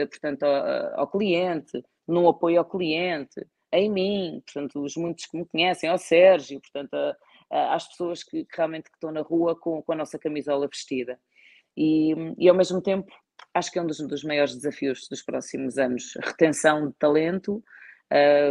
[0.03, 5.37] uh, portanto, ao, ao cliente, no apoio ao cliente, em mim, portanto, os muitos que
[5.37, 7.17] me conhecem, ao Sérgio, portanto, a,
[7.51, 10.67] a, às pessoas que, que, realmente que estão na rua com, com a nossa camisola
[10.67, 11.19] vestida.
[11.75, 13.11] E, e ao mesmo tempo,
[13.53, 17.63] acho que é um dos, dos maiores desafios dos próximos anos, retenção de talento,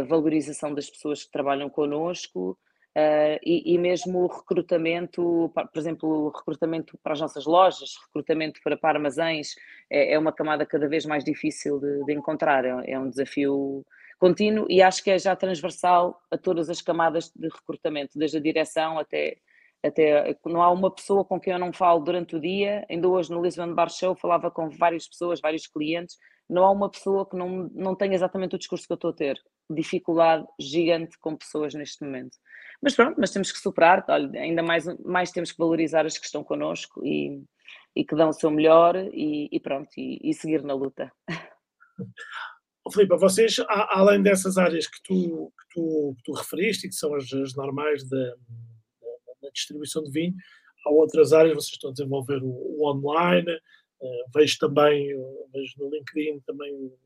[0.07, 2.57] valorização das pessoas que trabalham connosco,
[2.97, 8.97] Uh, e, e, mesmo recrutamento, por exemplo, recrutamento para as nossas lojas, recrutamento para, para
[8.97, 9.53] armazéns,
[9.87, 13.85] é, é, uma camada cada vez mais difícil de, de encontrar, é, é, um desafio
[14.17, 18.41] contínuo e acho que é já transversal a todas as camadas de recrutamento, desde a
[18.41, 19.37] direção até,
[19.83, 23.31] até não há uma pessoa com quem eu não falo durante o dia, ainda hoje
[23.31, 26.17] no Lisbon Bar Show falava com várias pessoas, vários clientes,
[26.49, 29.13] não há uma pessoa que não, não tenha exatamente o discurso que eu estou a
[29.13, 32.37] ter, dificuldade gigante com pessoas neste momento.
[32.81, 36.25] Mas pronto, mas temos que superar, olha, ainda mais, mais temos que valorizar as que
[36.25, 37.43] estão connosco e,
[37.95, 41.11] e que dão o seu melhor e, e pronto, e, e seguir na luta.
[42.87, 47.13] Oh, Filipe, vocês, além dessas áreas que tu, que tu, que tu referiste que são
[47.15, 48.33] as, as normais da,
[49.53, 50.33] distribuição de vinho,
[50.85, 55.05] há outras áreas, vocês estão a desenvolver o, o online, uh, vejo também,
[55.51, 56.97] vejo no LinkedIn também o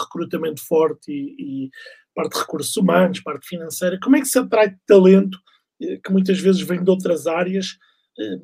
[0.00, 1.70] recrutamento forte e, e,
[2.14, 4.00] parte de recursos humanos, parte financeira.
[4.02, 5.38] Como é que se atrai talento
[5.82, 7.76] eh, que muitas vezes vem de outras áreas
[8.18, 8.38] eh,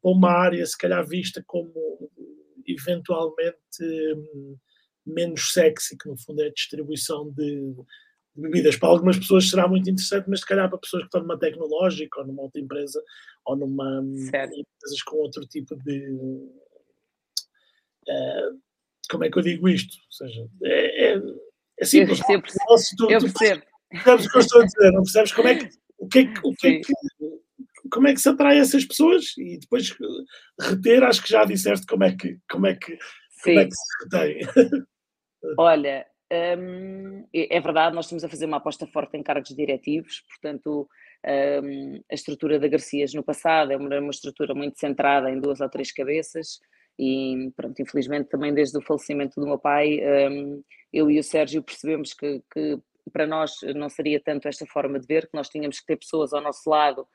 [0.00, 1.72] para uma área, se calhar vista como
[2.66, 3.84] eventualmente
[5.06, 7.84] menos sexy, que no fundo é a distribuição de, de,
[8.36, 8.76] bebidas.
[8.76, 12.20] Para algumas pessoas será muito interessante, mas se calhar para pessoas que estão numa tecnológica
[12.20, 13.02] ou numa outra empresa
[13.44, 14.54] ou numa certo.
[14.54, 16.08] empresas com outro tipo de.
[18.08, 18.60] Uh,
[19.10, 19.94] como é que eu digo isto?
[19.94, 21.22] Ou seja, é, é,
[21.78, 22.20] é simples.
[22.28, 22.78] Eu percebo.
[22.78, 23.62] Se tu, eu percebo.
[23.90, 25.82] percebes o que eu estou a dizer, não percebes como é que.
[25.98, 26.92] O que é que, o que, é que
[27.92, 29.94] como é que se atrai essas pessoas e depois
[30.58, 32.98] reter, acho que já disseste como é que, como é que,
[33.42, 34.40] como é que se retém.
[35.58, 36.06] Olha,
[36.58, 40.88] hum, é verdade, nós estamos a fazer uma aposta forte em cargos diretivos, portanto,
[41.62, 45.60] hum, a estrutura da Garcias no passado é uma, uma estrutura muito centrada em duas
[45.60, 46.60] ou três cabeças
[46.98, 50.00] e, pronto, infelizmente também desde o falecimento do meu pai,
[50.30, 52.78] hum, eu e o Sérgio percebemos que, que
[53.12, 56.32] para nós não seria tanto esta forma de ver, que nós tínhamos que ter pessoas
[56.32, 57.06] ao nosso lado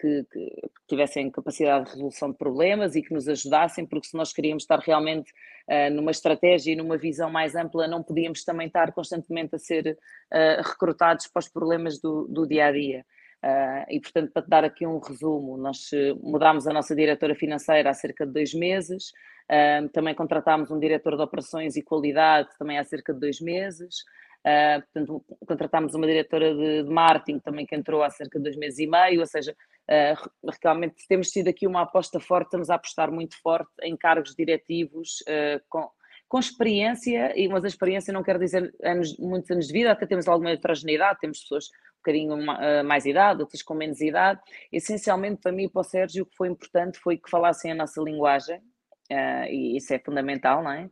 [0.00, 4.32] que, que, tivessem capacidade de resolução de problemas e que nos ajudassem, porque se nós
[4.32, 5.32] queríamos estar realmente
[5.68, 9.98] uh, numa estratégia e numa visão mais ampla, não podíamos também estar constantemente a ser
[10.32, 13.04] uh, recrutados para os problemas do, do dia a dia.
[13.44, 15.90] Uh, e, portanto, para te dar aqui um resumo, nós
[16.20, 19.10] mudámos a nossa diretora financeira há cerca de dois meses,
[19.50, 24.04] uh, também contratámos um diretor de operações e qualidade também há cerca de dois meses,
[24.46, 28.56] Uh, portanto, contratámos uma diretora de, de, marketing também que entrou há cerca de dois
[28.56, 32.76] meses e meio, ou seja, uh, realmente temos tido aqui uma aposta forte, estamos a
[32.76, 35.90] apostar muito forte em cargos diretivos uh, com,
[36.28, 40.06] com experiência, e mas a experiência não quer dizer anos, muitos anos de vida, até
[40.06, 42.36] temos alguma heterogeneidade, temos pessoas um bocadinho
[42.84, 44.40] mais idade, outras com menos idade.
[44.70, 47.74] Essencialmente, para mim e para o Sérgio, o que foi importante foi que falassem a
[47.74, 48.62] nossa linguagem,
[49.10, 50.90] e isso é fundamental, não é?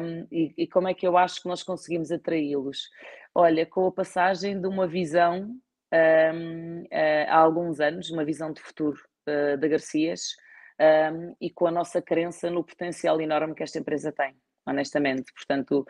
[0.00, 2.90] Um, e, e, como é que eu acho que nós conseguimos atraí-los?
[3.34, 5.56] Olha, com a passagem de uma visão
[5.92, 10.34] um, uh, há alguns anos, uma visão de futuro uh, da Garcias,
[10.80, 14.34] um, e com a nossa crença no potencial enorme que esta empresa tem,
[14.66, 15.32] honestamente.
[15.32, 15.86] Portanto,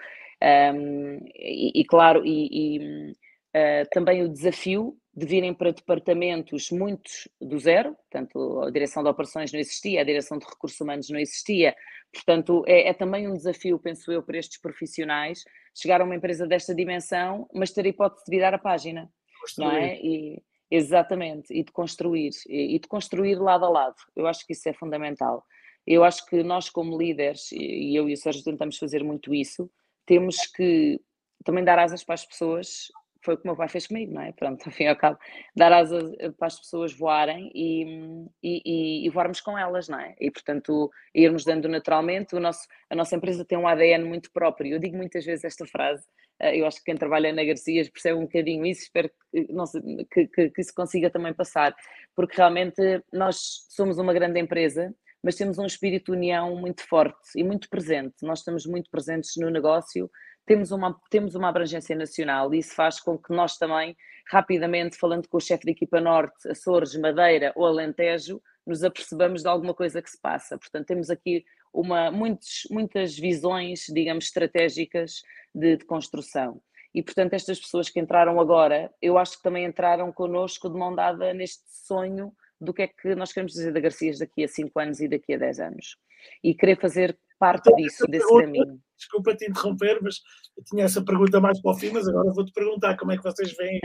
[1.35, 7.59] e, e, claro, e, e uh, também o desafio de virem para departamentos muitos do
[7.59, 11.77] zero, portanto, a direção de operações não existia, a direção de recursos humanos não existia,
[12.13, 15.45] portanto, é, é, também um desafio, penso eu, para estes profissionais
[15.75, 19.67] chegar a uma empresa desta dimensão, mas ter a hipótese de virar a página, construir.
[19.67, 20.01] não é?
[20.01, 24.55] E, exatamente, e de construir, e, e de construir lado a lado, eu acho que
[24.55, 25.45] isso é fundamental.
[25.87, 29.71] Eu acho que nós, como líderes, e eu e o Sérgio tentamos fazer muito isso,
[30.07, 30.99] temos que
[31.45, 32.89] também dar asas para as pessoas
[33.23, 34.33] foi o que o meu pai fez comigo, não é?
[34.33, 35.19] Pronto, e ao cabo,
[35.55, 40.15] dar asas para as pessoas voarem e, e, e, voarmos com elas, não é?
[40.21, 44.75] E, portanto, irmos dando naturalmente, o nosso, a nossa empresa tem um ADN muito próprio.
[44.75, 46.05] Eu digo muitas vezes esta frase,
[46.41, 49.65] eh, eu acho que quem trabalha na Garcias percebe um bocadinho isso, espero que, não
[50.11, 51.75] que, que, que isso consiga também passar,
[52.15, 57.31] porque realmente nós somos uma grande empresa, mas temos um espírito de união muito forte
[57.37, 58.17] e muito presente.
[58.23, 60.11] Nós estamos muito presentes no negócio,
[60.47, 63.97] temos uma, temos uma abrangência nacional e isso faz com que nós também,
[64.31, 69.49] rapidamente, falando com o chefe de equipa Norte, Açores, Madeira ou Alentejo, nos apercebamos de
[69.49, 70.59] alguma coisa que se passa.
[70.59, 75.23] Portanto, temos aqui uma, muitos, muitas visões, digamos, estratégicas
[75.55, 76.61] de, de construção.
[76.95, 80.95] E, portanto, estas pessoas que entraram agora, eu acho que também entraram connosco de mão
[80.95, 84.79] dada neste sonho do que é que nós queremos dizer da Garcias daqui a 5
[84.79, 85.97] anos e daqui a 10 anos.
[86.45, 88.79] E querer fazer parte disso, desse caminho.
[88.97, 90.21] Desculpa te interromper, mas
[90.57, 93.25] eu tinha essa pergunta mais para o fim, mas agora vou-te perguntar como é que
[93.25, 93.81] vocês veem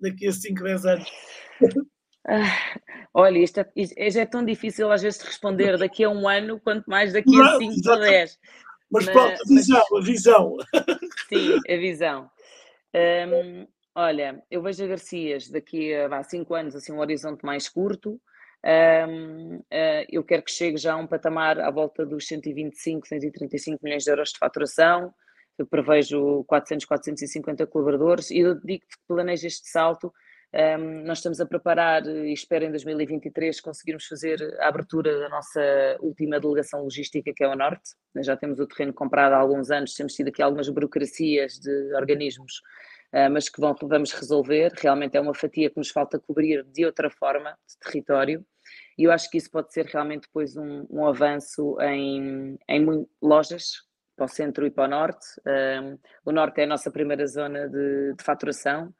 [0.00, 1.10] daqui a 5, 10 anos.
[2.28, 2.80] Ah,
[3.12, 6.58] olha, isto é, isto é, tão difícil às vezes de responder daqui a um ano,
[6.58, 8.38] quanto mais daqui a 5 ou 10.
[8.90, 10.56] Mas, mas pronto, a visão, mas, a visão.
[11.28, 12.30] Sim, a visão.
[12.94, 18.18] Um, olha, eu vejo a Garcias daqui a 5 anos, assim, um horizonte mais curto,
[18.66, 23.06] um, uh, ah, eu quero que chegue já a um patamar à volta dos 125,
[23.06, 25.14] 135 milhões de euros de faturação.
[25.56, 30.12] Eu prevejo 400, 450 colaboradores e eu digo que planejo este salto.
[30.52, 35.60] Um, nós estamos a preparar e espero em 2023 conseguirmos fazer a abertura da nossa
[36.00, 37.90] última delegação logística, que é o Norte.
[38.14, 41.94] Nós já temos o terreno comprado há alguns anos, temos tido aqui algumas burocracias de
[41.94, 42.62] organismos
[43.12, 44.72] uh, mas que vão, vamos resolver.
[44.76, 48.44] Realmente é uma fatia que nos falta cobrir de outra forma de território.
[48.98, 53.82] E eu acho que isso pode ser realmente depois um, um avanço em, em lojas
[54.16, 55.26] para o centro e para o norte.
[55.46, 58.94] Um, o norte é a nossa primeira zona de, de faturação,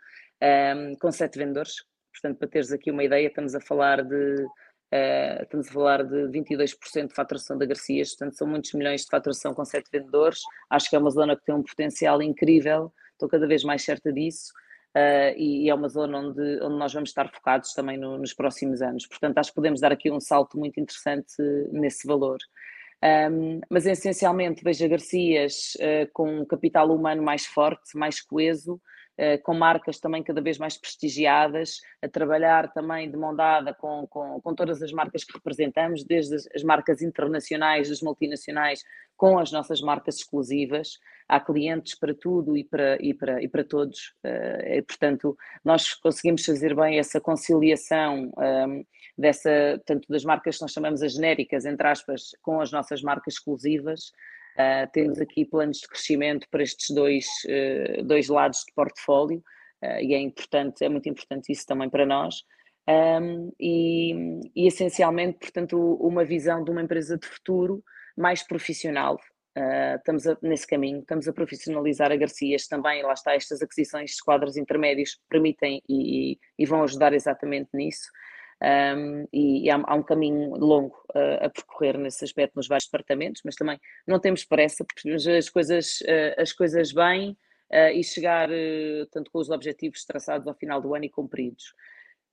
[0.77, 1.85] um, com sete vendedores.
[2.13, 4.47] Portanto, para teres aqui uma ideia, estamos a falar de
[4.87, 9.09] Uh, estamos a falar de 22% de faturação da Garcias, portanto são muitos milhões de
[9.09, 10.39] faturação com sete vendedores.
[10.71, 14.13] Acho que é uma zona que tem um potencial incrível, estou cada vez mais certa
[14.13, 14.53] disso
[14.97, 18.33] uh, e, e, é uma zona onde, onde nós vamos estar focados também no, nos
[18.33, 19.07] próximos anos.
[19.07, 21.35] Portanto, acho que podemos dar aqui um salto muito interessante
[21.71, 22.39] nesse valor.
[23.05, 28.81] Um, mas essencialmente vejo a Garcias uh, com um capital humano mais forte, mais coeso,
[29.21, 34.07] uh, com marcas também cada vez mais prestigiadas, a trabalhar também de mão dada com,
[34.09, 38.83] com, com todas as marcas que representamos, desde as, as marcas internacionais, as multinacionais,
[39.15, 40.99] com as nossas marcas exclusivas
[41.29, 45.95] há clientes para tudo e para, e para, e para todos, uh, e, portanto, nós
[45.95, 48.87] conseguimos fazer bem essa conciliação um, ehm,
[49.19, 53.35] dessa, tanto das marcas que nós chamamos as genéricas, entre aspas, com as nossas marcas
[53.35, 54.13] exclusivas.
[54.55, 59.43] Uh, temos aqui planos de crescimento para estes dois, uh, dois lados de portfólio
[60.01, 62.43] e é importante, é muito importante isso também para nós.
[62.89, 67.85] Um, ehm, e, e, essencialmente, portanto, uma visão de uma empresa de futuro
[68.17, 69.19] mais profissional,
[69.57, 74.11] Uh, estamos a, nesse caminho, estamos a profissionalizar a Garcias também, lá está, estas aquisições
[74.11, 78.11] de quadros intermédios permitem e, e vão ajudar exatamente nisso.
[78.63, 82.87] Um, e, e há, há, um caminho longo uh, a percorrer nesse aspecto nos vários
[82.87, 87.37] departamentos, mas também não temos pressa, porque as coisas, uh, as coisas vêm
[87.95, 88.49] e chegar
[89.11, 91.75] tanto com os objetivos traçados ao final do ano e cumpridos.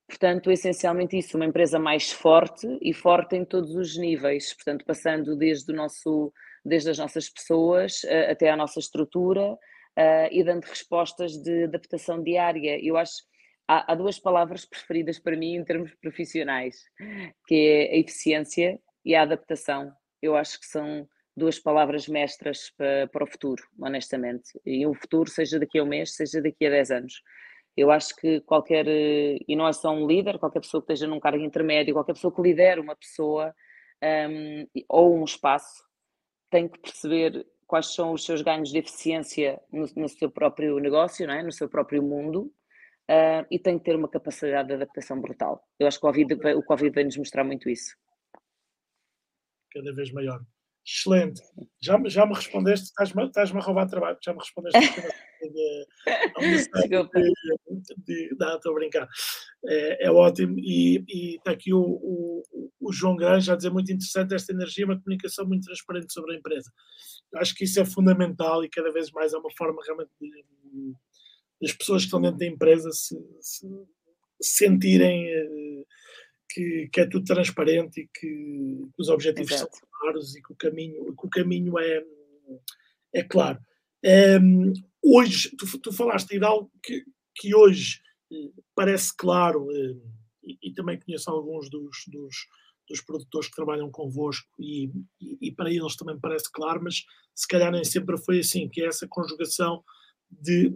[0.08, 5.36] Portanto, essencialmente isso, uma empresa mais forte e forte em todos os níveis, portanto, passando
[5.36, 6.32] desde o nosso
[6.64, 12.22] desde as nossas pessoas uh, até à nossa estrutura uh, e dando respostas de adaptação
[12.22, 12.80] diária.
[12.84, 13.24] Eu acho
[13.68, 16.78] há, há duas palavras preferidas para mim em termos profissionais,
[17.48, 19.92] que é a eficiência e a adaptação.
[20.22, 24.60] Eu acho que são duas palavras mestras para, para o futuro, honestamente.
[24.66, 27.22] E o futuro, seja daqui a um mês, seja daqui a 10 anos.
[27.76, 31.10] Eu acho que qualquer, eh, e não é só um líder, qualquer pessoa que esteja
[31.10, 33.54] num cargo intermédio, qualquer pessoa que lidere uma pessoa
[34.30, 35.84] um, ou um espaço,
[36.54, 41.26] tem que perceber quais são os seus ganhos de eficiência no, no seu próprio negócio,
[41.26, 41.42] não é?
[41.42, 42.54] no seu próprio mundo,
[43.10, 45.68] uh, e tem que ter uma capacidade de adaptação brutal.
[45.80, 47.98] Eu acho que o Covid, o COVID vem nos mostrar muito isso.
[49.74, 50.46] Cada vez maior.
[50.86, 51.42] Excelente.
[51.82, 54.80] Já, já me respondeste, estás-me estás a roubar trabalho, já me respondeste
[55.42, 55.88] de,
[58.06, 59.08] de, estou a brincar.
[59.66, 62.44] É, é ótimo e, e, está aqui o, o,
[62.82, 66.38] o João Granja a dizer muito interessante esta energia, uma comunicação muito transparente sobre a
[66.38, 66.70] empresa.
[67.36, 70.94] Acho que isso é fundamental e cada vez mais é uma forma realmente de,
[71.62, 73.68] das pessoas que estão dentro da empresa se, se
[74.42, 75.84] sentirem eh,
[76.50, 79.76] que, que, é tudo transparente e que, os objetivos Exato.
[79.76, 82.04] são claros e que o caminho, que o caminho é,
[83.14, 83.60] é claro.
[84.42, 88.02] Um, hoje, tu, tu falaste de algo que, que hoje
[88.32, 89.96] eh, parece claro, eh,
[90.44, 92.36] e, e, também conheço alguns dos, dos,
[92.90, 94.88] dos, produtores que trabalham convosco, e,
[95.22, 98.82] e, e, para eles também parece claro, mas se calhar nem sempre foi assim, que
[98.82, 99.82] é essa conjugação
[100.30, 100.70] de,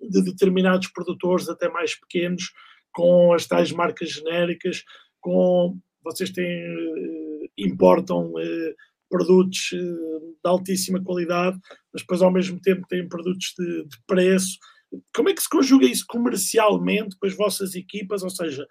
[0.00, 2.52] de determinados produtores, até mais pequenos,
[2.90, 4.82] com as tais marcas genéricas,
[5.20, 7.27] com vocês têm, eh,
[7.58, 8.32] importam
[9.08, 11.58] produtos eh, de altíssima qualidade,
[11.92, 14.58] mas depois ao mesmo tempo têm produtos de, de preço.
[15.14, 18.22] Como é que se conjuga isso comercialmente com as vossas equipas?
[18.22, 18.66] Ou seja,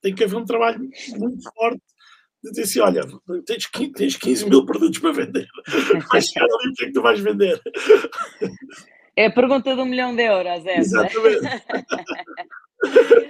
[0.00, 0.80] tem que haver um trabalho
[1.16, 1.82] muito forte
[2.42, 3.02] de dizer assim: olha,
[3.46, 5.46] tens 15, tens 15 mil produtos para vender,
[6.10, 7.60] vais chegar ali, o que é que tu vais vender?
[9.16, 10.80] É a pergunta de um milhão de euros, essa.
[10.80, 11.40] Exatamente.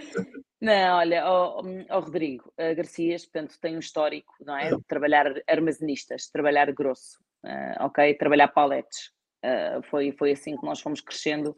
[0.64, 4.70] Não, olha, oh, oh Rodrigo uh, Garcias, portanto, tem um histórico, não é?
[4.70, 8.14] De trabalhar armazenistas, trabalhar grosso, uh, ok?
[8.14, 9.10] Trabalhar paletes.
[9.44, 11.54] Uh, foi, foi assim que nós fomos crescendo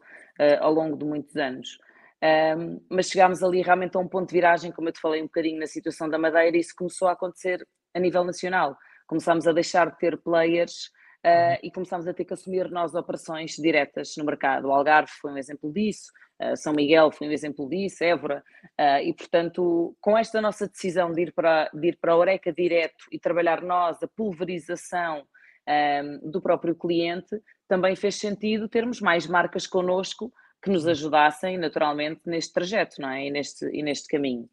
[0.59, 1.79] ao longo de muitos anos.
[2.21, 5.25] Um, mas chegámos ali realmente a um ponto de viragem, como eu te falei um
[5.25, 8.77] bocadinho na situação da Madeira, e isso começou a acontecer a nível nacional.
[9.07, 10.91] Começámos a deixar de ter players
[11.25, 14.67] uh, e começámos a ter que assumir nós operações diretas no mercado.
[14.67, 16.11] O Algarve foi um exemplo disso,
[16.41, 18.43] uh, São Miguel foi um exemplo disso, Évora,
[18.79, 22.51] uh, e portanto, com esta nossa decisão de ir para, de ir para a Oreca
[22.51, 25.23] direto e trabalhar nós a pulverização
[25.67, 32.21] um, do próprio cliente, também fez sentido termos mais marcas connosco que nos ajudassem naturalmente
[32.25, 33.27] neste trajeto não é?
[33.27, 34.49] e, neste, e neste caminho.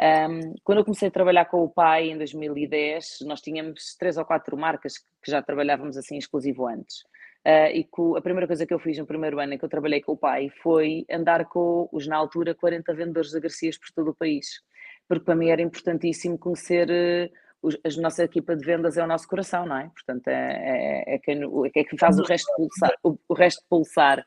[0.00, 4.24] Um, quando eu comecei a trabalhar com o pai em 2010, nós tínhamos três ou
[4.24, 7.00] quatro marcas que já trabalhávamos assim exclusivo antes.
[7.46, 10.00] Uh, e a primeira coisa que eu fiz no primeiro ano em que eu trabalhei
[10.00, 14.10] com o pai foi andar com os, na altura, 40 vendedores de Garcias por todo
[14.10, 14.60] o país.
[15.08, 19.26] Porque para mim era importantíssimo conhecer uh, a nossa equipa de vendas é o nosso
[19.26, 19.88] coração, não é?
[19.88, 22.92] Portanto, é, é, é, quem, é faz o resto pulsar.
[23.02, 24.24] O, o resto pulsar.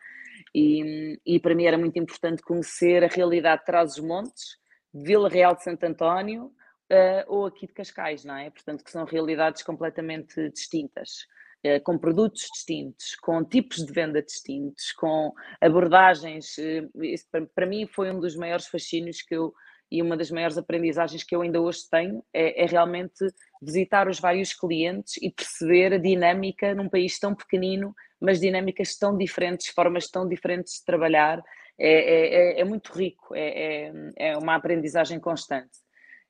[0.53, 4.57] E, e, para mim era muito importante conhecer a realidade de Trás-os-Montes,
[4.93, 6.45] Vila Real de Santo António
[6.91, 8.49] uh, ou aqui de Cascais, não é?
[8.49, 11.25] Portanto, que são realidades completamente distintas,
[11.65, 16.57] uh, com produtos distintos, com tipos de venda distintos, com abordagens.
[16.57, 19.53] Uh, isso, para, para, mim foi um dos maiores fascínios que eu
[19.91, 23.27] e uma das maiores aprendizagens que eu ainda hoje tenho é, é realmente
[23.61, 29.17] visitar os vários clientes e perceber a dinâmica num país tão pequenino, mas dinâmicas tão
[29.17, 31.43] diferentes, formas tão diferentes de trabalhar
[31.77, 35.79] é, é, é, é muito rico, é, é, é, uma aprendizagem constante.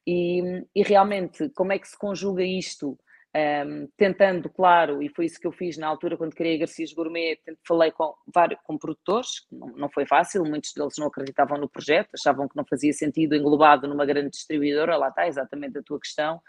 [0.05, 2.97] E, e, realmente, como é que se conjuga isto?
[3.33, 7.39] Um, tentando, claro, e foi isso que eu fiz na altura quando criei Garcias Gourmet,
[7.65, 12.09] falei com vários com produtores, não, não foi fácil, muitos deles não acreditavam no projeto,
[12.13, 16.41] achavam que não fazia sentido englobado numa grande distribuidora, lá está exatamente a tua questão,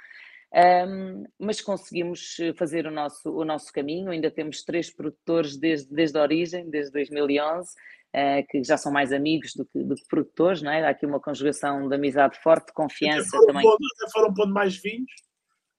[0.55, 6.18] um, mas conseguimos fazer o nosso, o nosso caminho, ainda temos três produtores desde, desde
[6.18, 7.70] a origem, desde 2011,
[8.15, 10.85] uh, que já são mais amigos do que, do que, produtores, não é?
[10.85, 13.63] Há aqui uma conjugação de amizade forte, de confiança foram também.
[13.63, 15.11] Pondo, até foram pondo mais vinhos.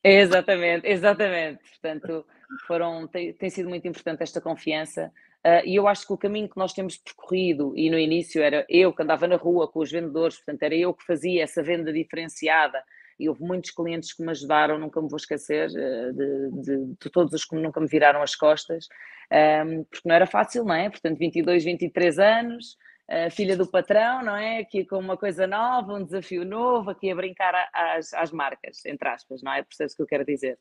[0.03, 1.61] Exatamente, exatamente.
[1.69, 2.25] Portanto,
[2.67, 5.11] foram, tem, tem sido muito importante esta confiança.
[5.45, 8.65] Uh, e eu acho que o caminho que nós temos percorrido, e no início era
[8.69, 11.91] eu que andava na rua com os vendedores, portanto, era eu que fazia essa venda
[11.91, 12.81] diferenciada,
[13.19, 17.09] e houve muitos clientes que me ajudaram, nunca me vou esquecer, eh, de, de, de
[17.09, 18.87] todos os que nunca me viraram as costas,
[19.31, 20.89] um, ehm, porque não era fácil, não é?
[20.89, 22.77] Portanto, 22, 23 anos,
[23.09, 24.59] uh, filha do patrão, não é?
[24.59, 29.07] Aqui com uma coisa nova, um desafio novo, aqui a brincar às, às marcas, entre
[29.09, 29.63] aspas, não é?
[29.63, 30.59] Percebes o que eu quero dizer?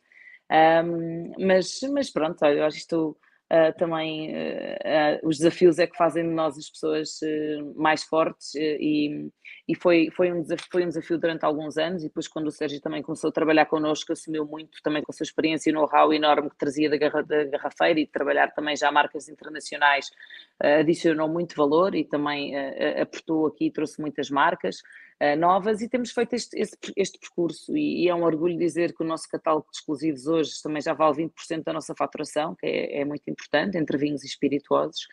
[0.50, 3.16] Um, ehm, mas, mas pronto, olha, eu acho isto
[3.52, 7.20] Uh, também uh, os desafios é que fazem de nós as pessoas
[7.76, 9.30] mais fortes e,
[9.68, 12.50] e foi, foi, um desafio, foi um desafio durante alguns anos e depois quando o
[12.50, 16.14] Sérgio também começou a trabalhar connosco assumiu muito também com a sua experiência e know-how
[16.14, 20.10] enorme que trazia da, garra, da garrafeira e de trabalhar também já marcas internacionais
[20.60, 22.54] adicionou muito valor e também
[23.00, 24.76] aportou aqui, trouxe muitas marcas
[25.38, 29.04] novas e temos feito este, este, este percurso e, e, é um orgulho dizer que
[29.04, 33.00] o nosso catálogo de exclusivos hoje também já vale 20% da nossa faturação, que é,
[33.00, 35.06] é, muito importante, entre vinhos e espirituosos.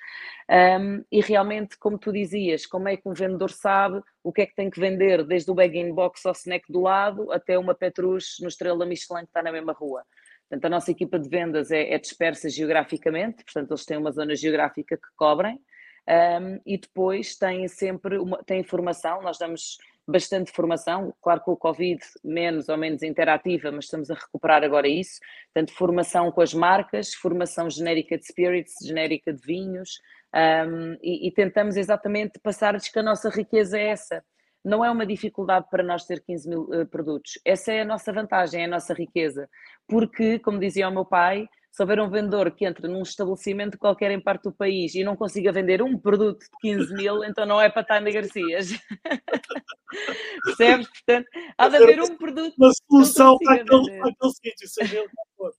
[0.50, 4.46] Um, e realmente, como tu dizias, como é que um vendedor sabe o que é
[4.48, 8.38] que tem que vender, desde o bag-in box ao snack do lado até uma Petrus
[8.42, 10.04] no Estrela Michelin que está na mesma rua.
[10.50, 14.36] Portanto, a nossa equipa de vendas é, é dispersa geograficamente, portanto, eles têm uma zona
[14.36, 15.62] geográfica que cobrem.
[16.10, 19.78] Um, e depois têm sempre uma, têm formação, nós damos
[20.08, 24.88] bastante formação, claro que o Covid menos ou menos interativa, mas estamos a recuperar agora
[24.88, 25.20] isso,
[25.54, 30.00] portanto formação com as marcas, formação genérica de spirits, genérica de vinhos,
[30.34, 34.24] um, e, e, tentamos exatamente passar-lhes que a nossa riqueza é essa,
[34.64, 37.40] não é uma dificuldade para nós ter 15 mil uh, produtos.
[37.46, 39.50] Essa é a nossa vantagem, é a nossa riqueza.
[39.88, 44.12] Porque, como dizia o meu pai, se houver um vendedor que entra num estabelecimento qualquer
[44.12, 47.62] em parte do país e não consiga vender um produto de 15 mil, então não
[47.62, 48.70] é para estar na Garcias.
[50.44, 50.88] Percebes?
[50.88, 52.56] Portanto, há de haver um produto.
[52.58, 55.54] Uma solução para aquele, aquele sítio, seja ele for.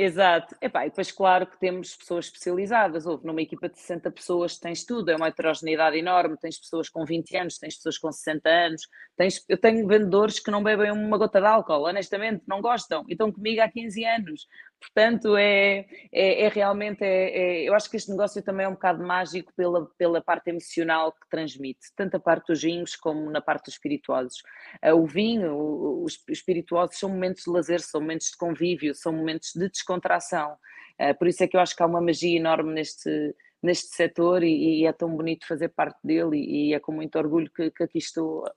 [0.00, 0.54] Exato.
[0.62, 3.04] Epá, e depois, claro que temos pessoas especializadas.
[3.04, 6.36] Houve numa equipa de 60 pessoas, tens tudo, é uma heterogeneidade enorme.
[6.36, 8.82] Tens pessoas com 20 anos, tens pessoas com 60 anos.
[9.16, 13.04] Tens, eu tenho vendedores que não bebem uma gota de álcool, honestamente, não gostam.
[13.08, 14.46] E estão comigo há 15 anos.
[14.80, 18.74] Portanto, é, é, é realmente, é, é, eu acho que este negócio também é um
[18.74, 23.40] bocado mágico pela, pela parte emocional que transmite, tanto a parte dos vinhos como na
[23.40, 24.38] parte dos espirituosos.
[24.84, 29.12] Uh, o vinho, os, os espirituosos são momentos de lazer, são momentos de convívio, são
[29.12, 30.56] momentos de descontração.
[31.00, 34.42] Uh, por isso é que eu acho que há uma magia enorme neste, neste setor
[34.42, 37.70] e, e, é tão bonito fazer parte dele e, e é com muito orgulho que,
[37.70, 38.48] que aqui estou uh,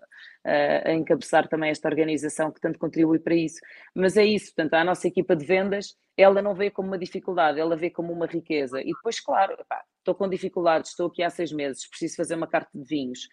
[0.85, 3.59] a encabeçar também esta organização que tanto contribui para isso.
[3.95, 7.59] Mas é isso, portanto, a nossa equipa de vendas, ela não vê como uma dificuldade,
[7.59, 8.79] ela vê como uma riqueza.
[8.81, 9.57] E depois, claro,
[9.97, 13.27] estou com dificuldades, estou aqui há seis meses, preciso fazer uma carta de vinhos.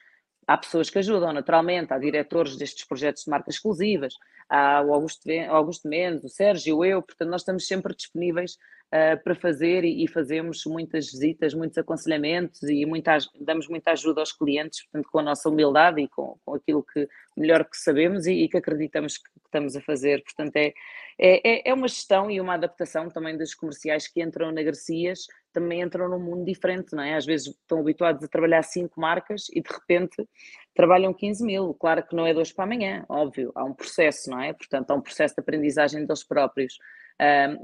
[0.46, 4.14] Há pessoas que ajudam, naturalmente, há diretores destes projetos de marcas exclusivas,
[4.48, 8.56] há o Augusto, Augusto Mendes, o Sérgio, eu, portanto, nós estamos sempre disponíveis
[8.92, 14.20] uh, para fazer e, e, fazemos muitas visitas, muitos aconselhamentos e muita, damos muita ajuda
[14.20, 18.26] aos clientes, portanto, com a nossa humildade e com, com aquilo que melhor que sabemos
[18.26, 20.22] e, e que acreditamos que, que, estamos a fazer.
[20.22, 20.72] Portanto, é,
[21.18, 25.80] é, é uma gestão e uma adaptação também dos comerciais que entram na Garcias, também
[25.80, 27.14] entram num mundo diferente, não é?
[27.14, 30.28] Às vezes estão habituados a trabalhar cinco marcas e de repente
[30.74, 31.74] trabalham 15 mil.
[31.74, 34.52] Claro que não é de hoje para amanhã, óbvio, há um processo, não é?
[34.52, 36.78] Portanto, há um processo de aprendizagem deles próprios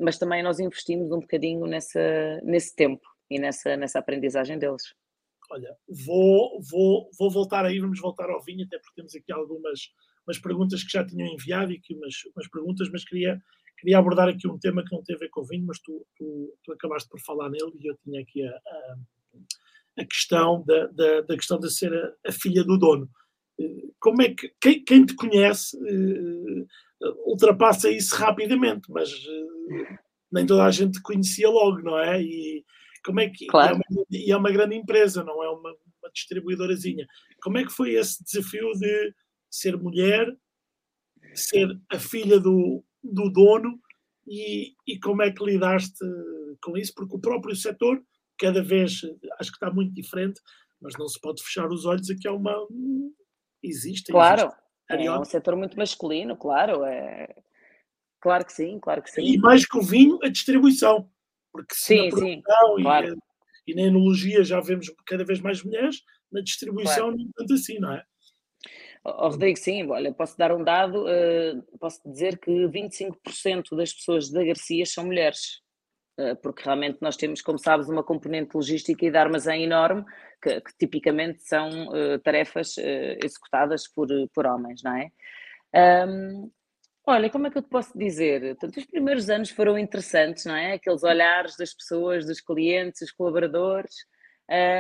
[0.01, 4.95] mas também nós investimos um bocadinho nessa, nesse tempo e nessa, nessa aprendizagem deles.
[5.51, 9.91] Olha, vou, vou, vou voltar aí, vamos voltar ao vinho, até porque temos aqui algumas
[10.27, 13.41] umas perguntas que já tinham enviado e aqui umas, umas perguntas, mas queria,
[13.79, 16.07] queria abordar aqui um tema que não tem a ver com o vinho, mas tu,
[16.17, 18.97] tu, tu acabaste por falar nele e eu tinha aqui a, a,
[19.99, 23.09] a questão da, da, da, questão de ser a, a, filha do dono.
[23.61, 26.65] Eh, como é que quem, quem te conhece eh,
[27.27, 29.99] ultrapassa isso rapidamente, mas uh,
[30.33, 32.23] nem toda a gente conhecia logo, não é?
[32.23, 32.65] E
[33.05, 33.77] como é que claro.
[33.77, 37.07] é, uma, e é uma grande empresa, não é uma, uma distribuidorazinha.
[37.43, 39.15] Como é que foi esse desafio de
[39.51, 40.27] ser mulher,
[41.35, 43.79] ser a filha do, do dono
[44.27, 46.05] e, e como é que lidaste
[46.63, 46.93] com isso?
[46.95, 48.03] Porque o próprio setor
[48.39, 49.01] cada vez
[49.39, 50.41] acho que está muito diferente,
[50.81, 52.55] mas não se pode fechar os olhos a que há uma
[53.63, 54.11] existe.
[54.11, 54.43] Claro.
[54.43, 56.85] Existe é um setor muito masculino, claro.
[56.85, 57.35] É...
[58.21, 59.23] Claro que sim, claro que sim.
[59.23, 61.09] E mais que o vinho, a distribuição.
[61.53, 62.43] Porque sim, sim, e,
[62.83, 63.17] claro.
[63.67, 67.19] e, na enologia já vemos cada vez mais mulheres, na distribuição claro.
[67.19, 68.05] não tanto assim, não é?
[69.05, 74.31] Oh, Rodrigo, sim, olha, posso dar um dado, uh, posso dizer que 25% das pessoas
[74.31, 75.63] da Garcia são mulheres.
[76.17, 80.05] Eh, porque realmente nós temos, como sabes, uma componente logística e de armazém enorme,
[80.45, 85.11] que, que tipicamente são uh, tarefas uh, executadas por, por homens, não é?
[86.07, 86.51] Um,
[87.07, 88.57] olha, como é que eu te posso dizer?
[88.57, 90.75] Portanto, os primeiros anos foram interessantes, não é?
[90.75, 93.95] Aqueles olhares das pessoas, dos clientes, dos colaboradores,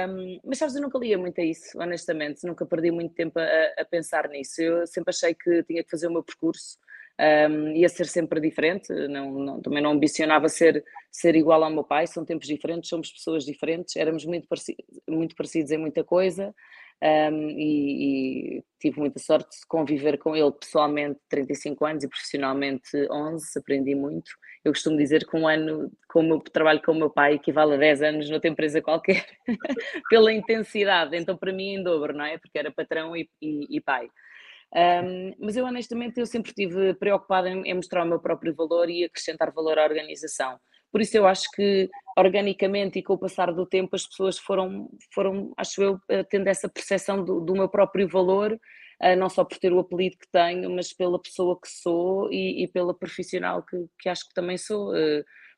[0.08, 3.80] um, mas sabes, eu nunca lia muito a isso, honestamente, nunca perdi muito tempo a,
[3.80, 4.60] a pensar nisso.
[4.60, 6.78] Eu sempre achei que tinha que fazer o meu percurso
[7.20, 11.84] um, ia ser sempre diferente, não, não, também não ambicionava ser, ser igual ao meu
[11.84, 14.76] pai, são tempos diferentes, somos pessoas diferentes, éramos muito, pareci
[15.08, 16.54] muito parecidos em muita coisa
[17.02, 22.88] um, e, e, tive muita sorte de conviver com ele pessoalmente 35 anos e profissionalmente
[23.10, 24.30] 11, aprendi muito.
[24.64, 27.74] Eu costumo dizer que um ano com o meu trabalho com o meu pai equivale
[27.74, 29.26] a 10 anos noutra empresa qualquer,
[30.08, 32.38] pela intensidade, então para mim em dobro, não é?
[32.38, 34.08] Porque era patrão e, e, e pai.
[34.72, 38.88] Um, mas eu honestamente eu sempre estive preocupada em, em, mostrar o meu próprio valor
[38.90, 40.58] e acrescentar valor à organização.
[40.90, 44.88] Por isso eu acho que organicamente e com o passar do tempo as pessoas foram,
[45.12, 45.98] foram acho eu,
[46.30, 48.58] tendo essa percepção do, do meu próprio valor,
[49.18, 52.68] não só por ter o apelido que tenho, mas pela pessoa que sou e, e
[52.68, 54.92] pela profissional que, que acho que também sou.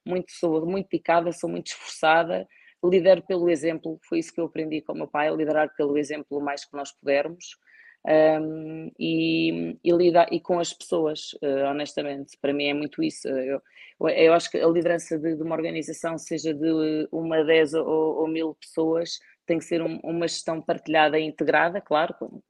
[0.06, 2.46] Muito, sou muito dedicada, sou muito esforçada,
[2.84, 6.38] lidero pelo exemplo, foi isso que eu aprendi com o meu pai, liderar pelo exemplo
[6.38, 7.56] o mais que nós pudermos
[8.06, 13.28] um, e, e, lidar e com as pessoas, uh, honestamente, para mim é muito isso.
[13.28, 13.60] Eu,
[14.00, 18.28] eu acho que a liderança de, de uma organização, seja de uma, dez ou, ou
[18.28, 22.40] mil pessoas, tem que ser um, uma gestão partilhada e integrada, claro, com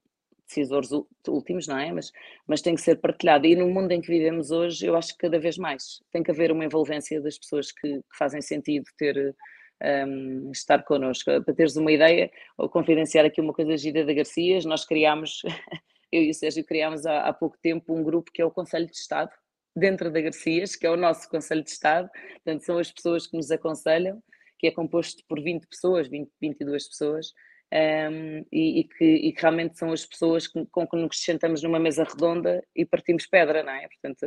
[0.47, 0.91] decisores
[1.27, 1.91] últimos, não é?
[1.91, 2.13] Mas,
[2.47, 3.47] mas tem que ser partilhada.
[3.47, 6.31] E no mundo em que vivemos hoje, eu acho que cada vez mais tem que
[6.31, 9.35] haver uma envolvência das pessoas que, que fazem sentido ter
[9.83, 11.31] um, estar connosco.
[11.43, 15.43] Para teres uma ideia, ou confidenciar aqui uma coisa gira da Garcias, nós criámos,
[16.13, 18.87] eu e o Sérgio criámos há, há pouco tempo um grupo que é o Conselho
[18.87, 19.31] de Estado,
[19.75, 23.37] dentro da Garcias, que é o nosso Conselho de Estado, portanto são as pessoas que
[23.37, 24.23] nos aconselham,
[24.59, 27.33] que é composto por 20 pessoas, 20, 22 pessoas,
[27.73, 31.81] um, e, e, que, e, que, realmente são as pessoas com, que nos sentamos numa
[31.81, 33.89] mesa redonda e partimos pedra, não é?
[33.89, 34.25] Portanto,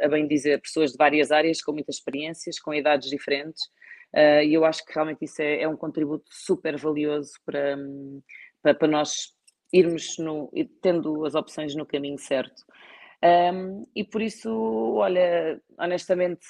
[0.00, 3.62] a, a bem dizer, pessoas de várias áreas, com muitas experiências, com idades diferentes,
[4.12, 7.76] Uh, e eu acho que realmente isso é, é um contributo super valioso para,
[8.60, 9.32] para, para, nós
[9.72, 10.50] irmos no,
[10.82, 12.64] tendo as opções no caminho certo.
[13.22, 14.50] Um, e por isso,
[14.96, 16.44] olha, honestamente,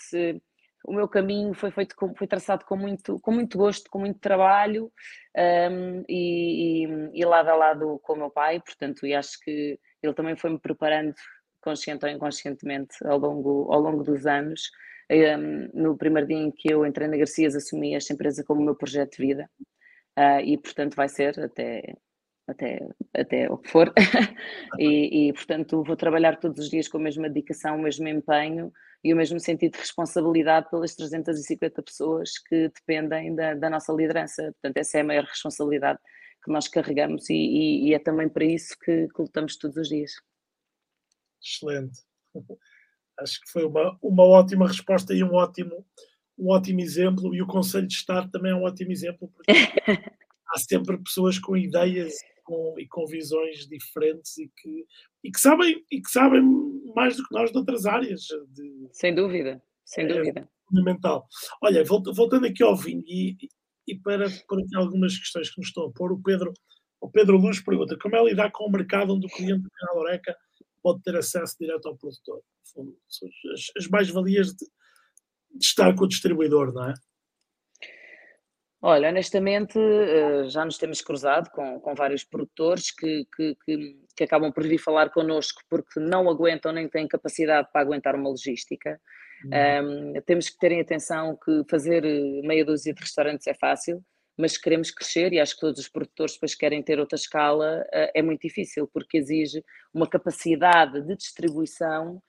[0.85, 4.19] o meu caminho foi feito com, foi traçado com muito, com muito gosto, com muito
[4.19, 4.91] trabalho
[5.37, 9.79] um, e, e, e, lado a lado com o meu pai, portanto, e acho que
[10.03, 11.15] ele também foi-me preparando
[11.61, 14.71] consciente ou inconscientemente ao longo, ao longo dos anos
[15.11, 18.77] um, no primeiro dia em que eu entrei na Garcias, assumi esta empresa como meu
[18.77, 19.51] projeto de vida
[20.19, 21.95] uh, e, portanto, vai ser até,
[22.47, 23.93] até, até o que for.
[24.79, 28.73] e, e, portanto, vou trabalhar todos os dias com a mesma dedicação, o mesmo empenho
[29.03, 34.43] e o mesmo sentido de responsabilidade pelas 350 pessoas que dependem da, da nossa liderança.
[34.53, 35.99] Portanto, essa é a maior responsabilidade
[36.45, 39.89] que nós carregamos e, e, e é também para isso que, que lutamos todos os
[39.89, 40.13] dias.
[41.43, 42.01] Excelente.
[43.19, 45.87] Acho que foi uma, uma ótima resposta e um ótimo,
[46.39, 47.35] um ótimo exemplo.
[47.35, 49.53] E o Conselho de Estado também é um ótimo exemplo, porque
[50.49, 52.15] há sempre pessoas com ideias
[52.51, 54.87] com, e com visões diferentes e que,
[55.23, 56.43] e, que sabem, e que sabem
[56.95, 58.23] mais do que nós de outras áreas.
[58.53, 60.49] De, sem dúvida, sem é, dúvida.
[60.69, 61.27] Fundamental.
[61.63, 63.37] Olha, voltando aqui ao vinho e,
[63.89, 66.53] e para aqui algumas questões que nos estão a pôr, o Pedro,
[67.01, 70.03] o Pedro Luz pergunta como é lidar com o mercado onde o cliente do canal
[70.03, 70.37] Oreca
[70.83, 72.41] pode ter acesso direto ao produtor.
[73.53, 74.67] As, as mais-valias de,
[75.57, 76.95] de estar com o distribuidor, não é?
[78.83, 84.25] Olha, honestamente, eh, já nos temos cruzado com, com vários produtores que, que, que, que,
[84.25, 88.99] acabam por vir falar connosco porque não aguentam nem têm capacidade para aguentar uma logística.
[89.45, 90.15] Uhum.
[90.15, 94.03] Um, temos que terem atenção que fazer eh, meia dúzia de restaurantes é fácil,
[94.37, 98.11] mas queremos crescer e acho que todos os produtores depois querem ter outra escala, uh,
[98.15, 99.63] é muito difícil, porque exige
[99.93, 102.23] uma capacidade de distribuição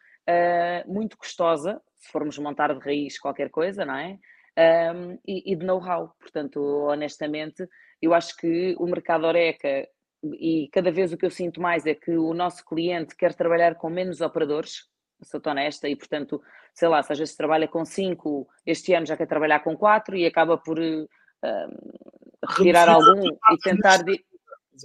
[0.86, 4.18] muito custosa, se formos montar de raiz qualquer coisa, não é?
[4.62, 6.16] Um, e, e, de know-how.
[6.20, 7.68] Portanto, honestamente,
[8.02, 9.88] eu acho que o mercado Oreca,
[10.24, 13.76] e cada vez o que eu sinto mais é que o nosso cliente quer trabalhar
[13.76, 14.88] com menos operadores,
[15.24, 16.42] sou honesta, e portanto,
[16.74, 20.16] sei lá, se às vezes trabalha com cinco, este ano já quer trabalhar com quatro
[20.16, 20.78] e acaba por
[22.58, 24.04] retirar algum e tentar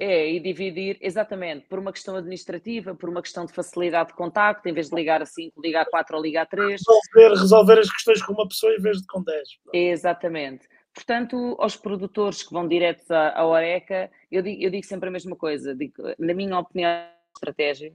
[0.01, 4.68] é, e dividir, exatamente, por uma questão administrativa, por uma questão de facilidade de contacto,
[4.68, 6.70] em vez de ligar a 5, ligar a 4 ou ligar a 3.
[6.70, 9.49] Resolver, resolver as questões com uma pessoa em vez de com 10.
[9.72, 10.68] Exatamente.
[10.93, 15.12] Portanto, aos produtores que vão direto à, à Oreca, eu digo, eu digo sempre a
[15.12, 17.93] mesma coisa, digo, na minha opinião, estratégia,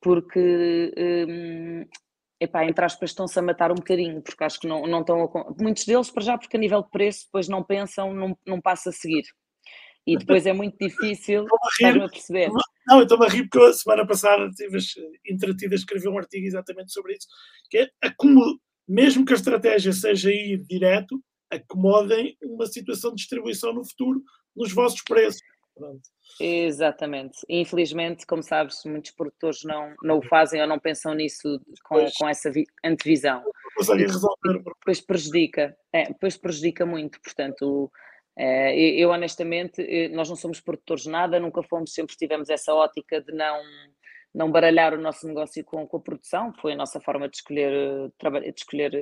[0.00, 0.94] porque
[1.28, 1.84] hum,
[2.40, 5.62] epá, entre aspas, estão-se a matar um bocadinho, porque acho que não, não estão a...
[5.62, 8.90] Muitos deles, para já, porque a nível de preço, depois não pensam, não, não passa
[8.90, 9.24] a seguir.
[10.08, 12.50] E depois é muito difícil estar-me a perceber.
[12.86, 14.78] Não, eu estou-me a rir porque a semana passada estive
[15.26, 17.28] entretida a escrever um artigo exatamente sobre isso,
[17.68, 23.74] que é acumulo, mesmo que a estratégia seja ir direto, acomodem uma situação de distribuição
[23.74, 24.22] no futuro
[24.56, 25.40] nos vossos preços.
[25.74, 26.00] Pronto.
[26.40, 27.38] Exatamente.
[27.48, 32.28] Infelizmente, como sabes, muitos produtores não, não o fazem ou não pensam nisso com, com
[32.28, 32.50] essa
[32.84, 33.42] antevisão.
[33.76, 34.62] Conseguem resolver.
[34.80, 37.20] Depois prejudica, é, depois prejudica muito.
[37.20, 37.92] Portanto, é,
[38.38, 43.20] eu honestamente, eh, nós não somos produtores de nada, nunca fomos, sempre tivemos essa ótica
[43.20, 43.60] de não,
[44.34, 47.72] não baralhar o nosso negócio com, com a produção, foi a nossa forma de escolher,
[48.10, 48.94] de escolher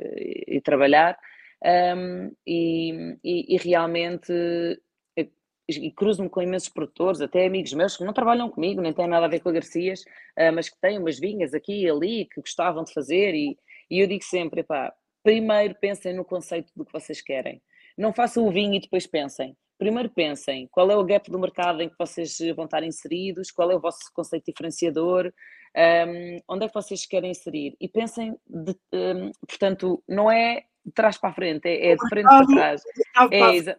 [0.49, 1.19] e trabalhar.
[1.65, 4.31] Um, e, e, e realmente
[5.69, 9.27] e cruzo-me com imensos produtores, até amigos meus que não trabalham comigo, nem têm nada
[9.27, 10.03] a ver com a Garcias,
[10.39, 13.59] uh, mas que têm umas vinhas aqui e ali que gostavam de fazer e,
[13.91, 14.93] e eu digo sempre, pá,
[15.25, 17.61] primeiro pensem no conceito do que vocês querem.
[17.97, 19.57] Não façam o vinho e depois pensem.
[19.79, 23.71] Primeiro pensem qual é o gap do mercado em que vocês vão estar inseridos, qual
[23.71, 25.33] é o vosso conceito diferenciador,
[25.77, 27.77] um, onde é que vocês querem inserir.
[27.79, 32.09] E pensem, de, um, portanto, não é de trás para a frente, é, é de
[32.09, 32.83] frente para trás.
[33.31, 33.79] É, exa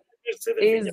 [0.57, 0.85] ex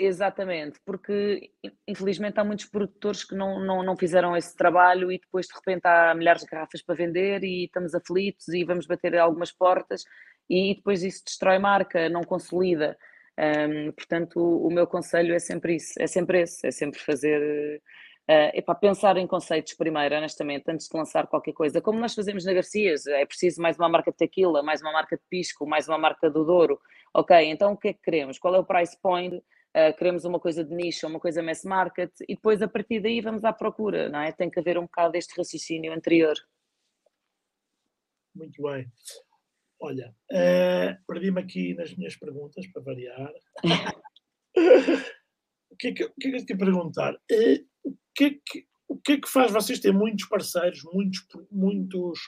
[0.00, 1.50] exatamente, porque
[1.86, 5.86] infelizmente há muitos produtores que não, não, não fizeram esse trabalho e depois de repente
[5.86, 10.04] há milhares de garrafas para vender e estamos aflitos e vamos bater algumas portas
[10.50, 12.98] e depois isso destrói marca, não consolida.
[13.38, 17.80] Um, portanto, o, o, meu conselho é sempre isso, é sempre esse, é sempre fazer,
[18.28, 21.80] uh, epá, pensar em conceitos primeiro, honestamente, antes de lançar qualquer coisa.
[21.80, 25.16] Como nós fazemos na Garcias, é preciso mais uma marca de tequila, mais uma marca
[25.16, 26.80] de pisco, mais uma marca do Douro.
[27.14, 28.38] Ok, então o que é que queremos?
[28.38, 29.36] Qual é o price point?
[29.36, 33.20] Uh, queremos uma coisa de nicho, uma coisa mass market, e depois a partir daí
[33.20, 34.32] vamos à procura, não é?
[34.32, 36.34] Tem que haver um bocado deste raciocínio anterior.
[38.34, 38.90] Muito bem.
[39.82, 43.32] Olha, uh, perdi-me aqui nas minhas perguntas, para variar.
[45.70, 47.14] o, que é que, o que é que eu te perguntar?
[47.14, 51.26] Uh, o, que é que, o que é que faz vocês terem muitos parceiros, muitos,
[51.50, 52.20] muitos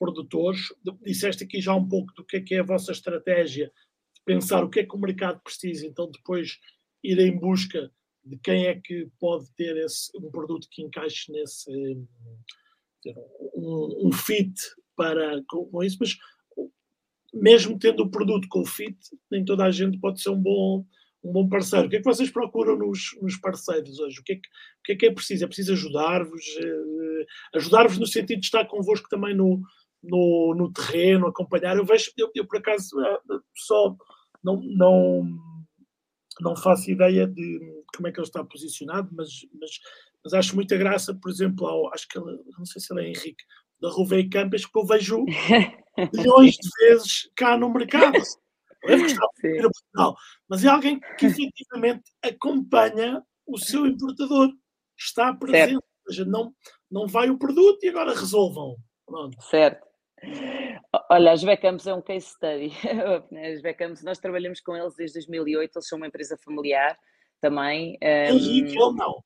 [0.00, 0.62] produtores?
[1.02, 3.72] Disseste aqui já um pouco do que é que é a vossa estratégia
[4.12, 6.58] de pensar o que é que o mercado precisa, então depois
[7.04, 7.88] ir em busca
[8.24, 11.70] de quem é que pode ter esse, um produto que encaixe nesse
[13.54, 14.52] um, um fit
[14.96, 16.16] para com, com isso, mas
[17.32, 18.96] mesmo tendo o produto com fit,
[19.30, 20.84] nem toda a gente pode ser um bom,
[21.22, 21.86] um bom parceiro.
[21.86, 24.20] O que é que vocês procuram nos, nos parceiros hoje?
[24.20, 25.44] O que é que, o que, é, que é preciso?
[25.44, 26.44] É preciso ajudar-vos?
[26.58, 27.26] Eh,
[27.56, 29.60] ajudar-vos no sentido de estar convosco também no,
[30.02, 31.76] no, no terreno, acompanhar.
[31.76, 33.96] Eu vejo, eu, eu por acaso eh, só
[34.42, 35.28] não, não,
[36.40, 37.60] não faço ideia de
[37.94, 39.28] como é que ele está posicionado, mas,
[39.60, 39.70] mas,
[40.24, 43.08] mas acho muita graça, por exemplo, ao, acho que ele, não sei se ele é
[43.08, 43.44] Henrique,
[43.80, 45.24] da Ruvei Campos, que eu vejo
[46.12, 48.18] milhões de vezes cá no mercado.
[48.82, 50.16] É ir a Portugal,
[50.48, 54.48] mas é alguém que efetivamente acompanha o seu importador,
[54.98, 55.84] está presente, certo.
[56.06, 56.54] ou seja, não,
[56.90, 58.76] não vai o produto e agora resolvam.
[59.04, 59.36] Pronto.
[59.42, 59.86] Certo.
[61.10, 62.72] Olha, as Becamps é um case study.
[63.52, 66.98] As Becamps, nós trabalhamos com eles desde 2008, eles são uma empresa familiar
[67.40, 67.98] também.
[68.00, 68.82] Henrique um...
[68.82, 69.24] ou não?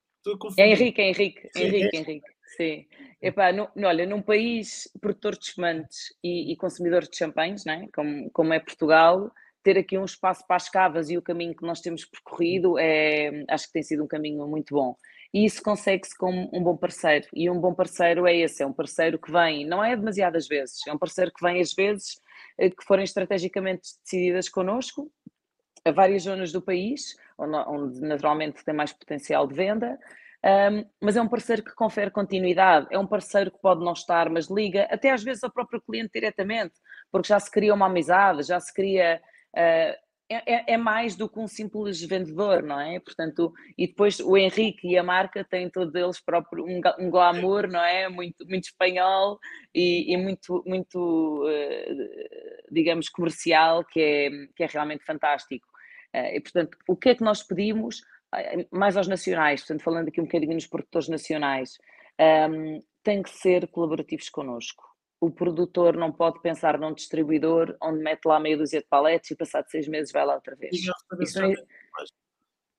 [0.59, 2.01] É Henrique, é Henrique, Henrique, é.
[2.01, 2.34] Henrique.
[2.57, 2.87] Sim.
[3.21, 7.89] Epá, no, olha, num país produtor de espumantes e, e consumidor de champanhes, né?
[7.93, 9.33] como, como é Portugal,
[9.63, 13.45] ter aqui um espaço para as cavas e o caminho que nós temos percorrido é,
[13.49, 14.95] acho que tem sido um caminho muito bom.
[15.33, 17.27] E isso consegue-se com um bom parceiro.
[17.35, 20.87] E um bom parceiro é esse, é um parceiro que vem, não é demasiadas vezes,
[20.87, 22.21] é um parceiro que vem às vezes
[22.57, 25.11] eh, que forem estrategicamente decididas connosco,
[25.85, 29.99] a várias zonas do país, onde naturalmente tem mais potencial de venda,
[30.45, 34.29] um, mas é um parceiro que confere continuidade, é um parceiro que pode não estar,
[34.29, 36.75] mas liga até às vezes ao próprio cliente diretamente,
[37.11, 39.23] porque já se cria uma amizade, já se cria.
[39.57, 42.99] Uh, é, é, mais do que um simples vendedor, não é?
[42.99, 47.69] Portanto, e depois o Henrique e a marca têm todos eles próprio um, um glamour,
[47.69, 48.09] não é?
[48.09, 49.39] Muito, muito espanhol
[49.75, 55.67] e, e muito, muito uh, digamos, comercial, que é, que é realmente fantástico.
[56.15, 58.01] Uh, e, portanto, o que é que nós pedimos?
[58.71, 61.79] Mais aos nacionais, portanto, falando aqui um bocadinho nos produtores nacionais,
[62.51, 64.85] um, tem que ser colaborativos connosco.
[65.21, 69.37] O produtor não pode pensar num distribuidor onde mete lá meia dúzia de paletes e
[69.37, 70.75] passado seis meses vai lá outra vez.
[71.21, 71.55] Isso não,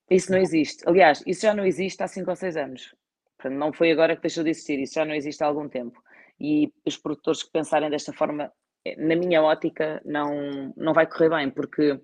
[0.09, 0.83] isso não existe.
[0.87, 2.93] Aliás, isso já não existe há cinco ou seis anos.
[3.37, 6.01] Portanto, não foi agora que deixou de existir, isso já não existe há algum tempo.
[6.39, 8.51] E os produtores que pensarem desta forma,
[8.83, 11.99] eh, na minha ótica, não, não vai correr bem, porque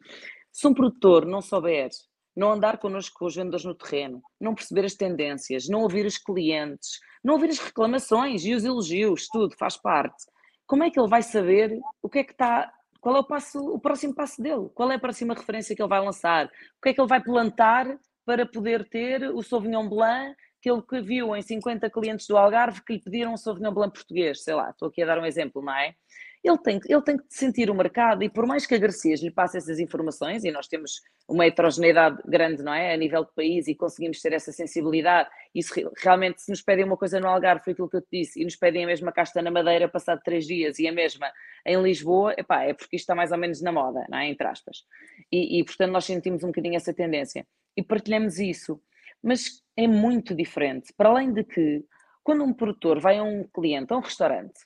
[0.52, 1.90] se um produtor não souber
[2.36, 6.18] não andar connosco com os vendedores no terreno, não perceber as tendências, não ouvir os
[6.18, 10.26] clientes, não ouvir as reclamações e os elogios, tudo faz parte.
[10.66, 13.60] Como é que ele vai saber o que é que está, qual é o passo,
[13.60, 14.70] o próximo passo dele?
[14.74, 16.46] Qual é a próxima referência que ele vai lançar?
[16.46, 20.84] O que é que ele vai plantar para poder ter o Sauvignon Blanc que ele
[21.02, 24.70] viu em 50 clientes do Algarve que lhe pediram um Sauvignon Blanc português, sei lá,
[24.70, 25.96] estou aqui a dar um exemplo, não é?
[26.44, 29.30] Ele tem, ele tem que sentir o mercado e por mais que a Garcias lhe
[29.30, 32.94] passe essas informações, e nós temos uma heterogeneidade grande, não é?
[32.94, 35.62] A nível de país e conseguimos ter essa sensibilidade, e
[35.98, 38.44] realmente se nos pedem uma coisa no Algarve, foi aquilo que eu te disse, e
[38.44, 41.32] nos pedem a mesma casta na Madeira passado três dias e a mesma
[41.66, 44.28] em Lisboa, epá, é porque isto está mais ou menos na moda, não é?
[44.28, 44.84] Entre aspas.
[45.32, 47.46] E, e portanto nós sentimos um bocadinho essa tendência.
[47.78, 48.82] E partilhamos isso.
[49.24, 50.92] Mas é muito diferente.
[50.98, 51.86] Para além de que,
[52.24, 54.60] quando um produtor vai a um cliente, a um restaurante,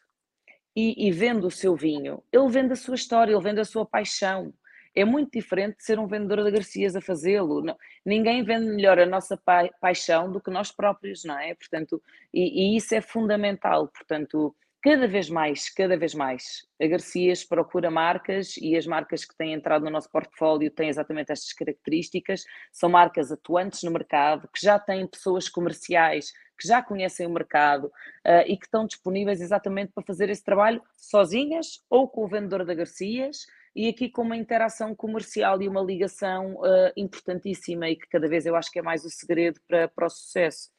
[0.76, 3.86] e, e vende o seu vinho, ele vende a sua história, ele vende a sua
[3.86, 4.54] paixão.
[4.94, 7.64] É muito diferente de ser um vendedor de Garcias a fazê-lo.
[8.06, 11.54] Ninguém vende melhor a nossa pa paixão do que nós próprios, não é?
[11.54, 12.02] Portanto,
[12.34, 13.90] e, e, isso é fundamental.
[13.90, 19.36] Portanto, cada vez mais, cada vez mais, a Garcias procura marcas e as marcas que
[19.36, 22.46] têm entrado no nosso portfólio têm exatamente estas características.
[22.72, 27.86] São marcas atuantes no mercado, que já têm pessoas comerciais que já conhecem o mercado
[27.86, 32.66] uh, e que estão disponíveis exatamente para fazer esse trabalho sozinhas ou com o vendedor
[32.66, 33.46] da Garcias
[33.76, 38.46] e aqui com uma interação comercial e uma ligação uh, importantíssima e que cada vez
[38.46, 40.70] eu acho que é mais o segredo para, para o sucesso.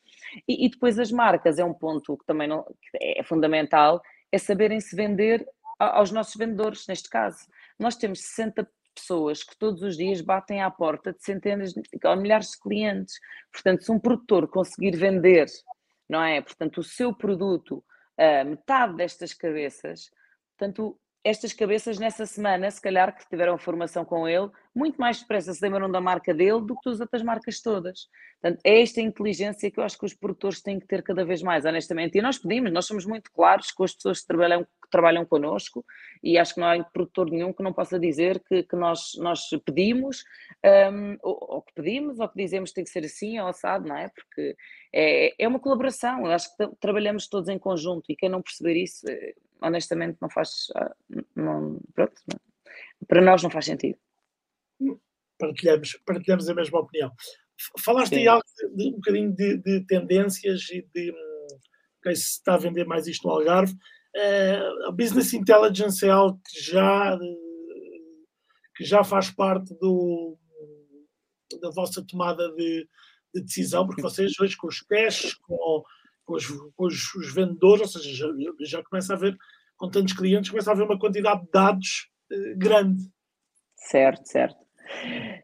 [0.48, 4.00] E, e, depois as marcas é um ponto que também não, que é fundamental,
[4.32, 5.46] é saberem se vender
[5.78, 7.46] aos nossos vendedores, neste caso.
[7.78, 8.66] Nós temos 60
[8.96, 11.74] pessoas que todos os dias batem à porta de centenas
[12.04, 13.14] ou milhares de clientes.
[13.52, 15.46] Portanto, se um produtor conseguir vender,
[16.08, 16.40] não é?
[16.40, 17.84] Portanto, o seu produto,
[18.18, 20.10] a metade destas cabeças,
[20.56, 25.52] portanto, estas cabeças nessa semana, se calhar que tiveram formação com ele, muito mais depressa
[25.52, 28.06] se lembram da marca dele do que das outras marcas todas.
[28.40, 31.42] Portanto, é esta inteligência que eu acho que os produtores têm que ter cada vez
[31.42, 32.16] mais, honestamente.
[32.16, 35.84] E nós pedimos, nós somos muito claros com as pessoas que trabalham, que trabalham connosco
[36.22, 39.40] e acho que não há produtor nenhum que não possa dizer que, que nós, nós
[39.64, 40.22] pedimos,
[40.64, 43.88] um, ou, ou, que pedimos, ou que dizemos que tem que ser assim ou assado,
[43.88, 44.08] não é?
[44.10, 44.54] Porque
[44.92, 48.76] é, é uma colaboração, eu acho que trabalhamos todos em conjunto e quem não perceber
[48.80, 50.66] isso eh, honestamente não faz.
[50.74, 50.94] Ah,
[51.34, 52.40] não, pronto, não.
[53.06, 53.98] para nós não faz sentido.
[55.38, 57.12] Partilhamos, partilhamos a mesma opinião.
[57.80, 58.20] Falaste Sim.
[58.20, 58.44] aí algo
[58.74, 61.14] de, um bocadinho de, de, tendências e de
[62.00, 63.72] okay, se está a vender mais isto no Algarve.
[64.14, 67.18] Uh, a Business Intelligence é algo que já,
[68.74, 70.38] que já faz parte do,
[71.60, 72.88] da vossa tomada de,
[73.34, 75.82] de decisão, porque vocês hoje com os cash, com
[76.26, 79.36] os, os, os vendedores, ou seja, já, já, começa a haver,
[79.76, 83.02] com tantos clientes, começa a haver uma quantidade de dados eh, grande.
[83.76, 84.66] Certo, certo.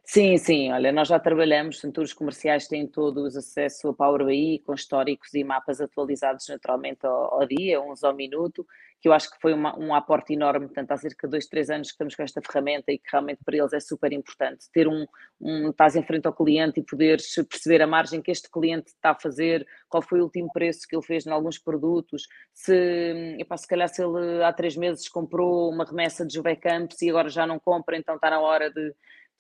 [0.05, 4.75] Sim, sim, olha, nós já trabalhamos, centros comerciais têm todos acesso a Power BI com
[4.75, 8.67] históricos e mapas atualizados naturalmente ao, ao dia, uns ao minuto,
[9.03, 11.69] que eu acho que foi uma, um aporte enorme, portanto há cerca de dois, três
[11.69, 14.87] anos que estamos com esta ferramenta e que realmente para eles é super importante, ter
[14.87, 15.05] um,
[15.41, 19.11] um estás em frente ao cliente e poderes perceber a margem que este cliente está
[19.11, 23.57] a fazer, qual foi o último preço que ele fez em alguns produtos, se, epá,
[23.57, 27.45] se calhar se ele há três meses comprou uma remessa de Juvecamps e agora já
[27.45, 28.95] não compra, então está na hora de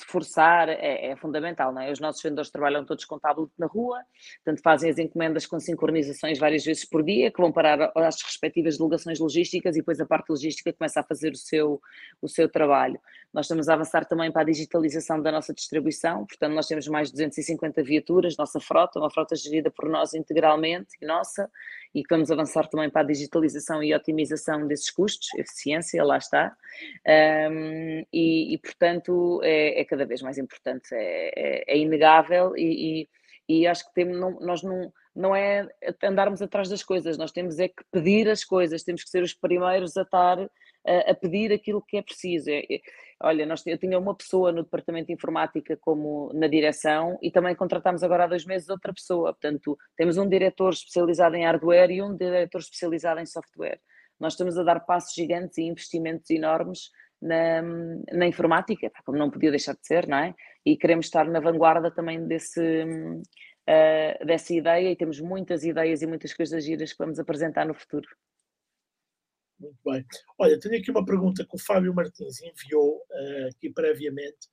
[0.04, 1.90] forçar é, é, fundamental, não é?
[1.90, 4.00] Os nossos vendedores trabalham todos com tablet na rua,
[4.44, 8.78] portanto fazem as encomendas com sincronizações várias vezes por dia, que vão parar às respectivas
[8.78, 11.80] delegações logísticas e depois a parte logística começa a fazer o seu,
[12.20, 13.00] o seu trabalho.
[13.32, 17.08] Nós estamos a avançar também para a digitalização da nossa distribuição, portanto nós temos mais
[17.08, 21.50] de 250 viaturas, nossa frota, uma frota gerida por nós integralmente e nossa,
[21.94, 26.56] e que vamos avançar também para a digitalização e otimização desses custos, eficiência, lá está,
[27.50, 33.08] um, e, e, portanto é, é, cada vez mais importante, é, é, é inegável e,
[33.48, 35.68] e, e, acho que temos, não, nós não, não é
[36.02, 39.34] andarmos atrás das coisas, nós temos é que pedir as coisas, temos que ser os
[39.34, 40.38] primeiros a estar
[40.86, 42.50] a, a pedir aquilo que é preciso.
[43.24, 47.54] Olha, nós, eu tinha uma pessoa no departamento de informática como na direção e também
[47.54, 49.32] contratámos agora há dois meses outra pessoa.
[49.32, 53.80] Portanto, temos um diretor especializado em hardware e um diretor especializado em software.
[54.18, 57.62] Nós estamos a dar passos gigantes e investimentos enormes na,
[58.12, 60.34] na informática, como não podia deixar de ser, não é?
[60.66, 66.06] E queremos estar na vanguarda também desse, uh, dessa ideia e temos muitas ideias e
[66.08, 68.08] muitas coisas giras que vamos apresentar no futuro.
[69.62, 70.04] Muito bem.
[70.38, 74.48] Olha, tenho aqui uma pergunta que o Fábio Martins enviou uh, aqui previamente,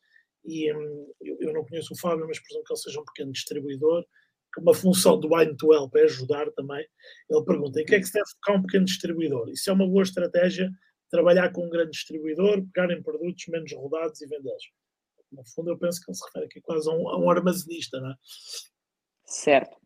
[0.45, 3.31] e um, eu, eu, não conheço o Fábio, mas presumo que ele seja um pequeno
[3.31, 4.05] distribuidor,
[4.53, 6.85] que uma função do Wine to Help é ajudar também.
[7.27, 9.49] Ele pergunta: em que é que se deve focar um pequeno distribuidor?
[9.49, 10.69] Isso é uma boa estratégia,
[11.09, 14.71] trabalhar com um grande distribuidor, pegar em produtos menos rodados e vendê-los.
[15.31, 17.99] No fundo, eu penso que ele se refere aqui quase a um, a um armazenista,
[17.99, 18.15] não é?
[19.25, 19.77] Certo.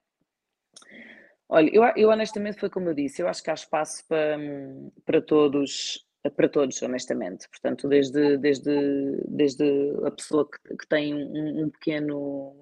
[1.53, 4.39] Olha, eu, eu, honestamente foi como eu disse, eu acho que há espaço para,
[5.05, 6.03] para todos,
[6.35, 7.47] para todos, honestamente.
[7.47, 9.63] Portanto, desde, desde, desde
[10.03, 12.55] a pessoa que, que tem um, um, pequeno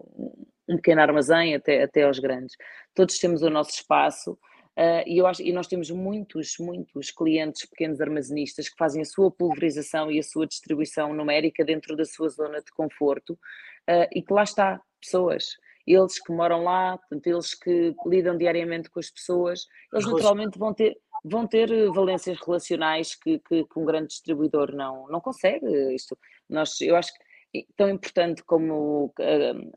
[0.68, 2.58] um pequeno armazém até, até aos grandes.
[2.94, 4.34] Todos temos o nosso espaço.
[4.78, 9.06] Uh, e, eu acho, e nós temos muitos, muitos clientes pequenos armazenistas que fazem a
[9.06, 13.36] sua pulverização e a sua distribuição numérica dentro da sua zona de conforto
[13.90, 15.56] uh, e que lá está, pessoas
[15.86, 20.74] eles que moram lá, portanto, eles que lidam diariamente com as pessoas, eles naturalmente vão
[20.74, 25.66] ter, vão ter eh, valências relacionais que, que, que, um grande distribuidor não, não consegue.
[25.94, 26.18] Isto,
[26.50, 29.72] nós, eu acho que tão importante como uh,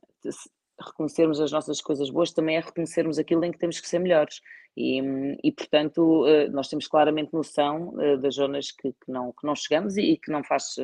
[0.81, 4.41] reconhecermos as nossas coisas boas, também é reconhecermos aquilo em que temos que ser melhores.
[4.77, 5.01] E,
[5.43, 9.97] e portanto, uh, nós temos claramente noção das zonas que, que, não, que não chegamos
[9.97, 10.77] e, e que não faz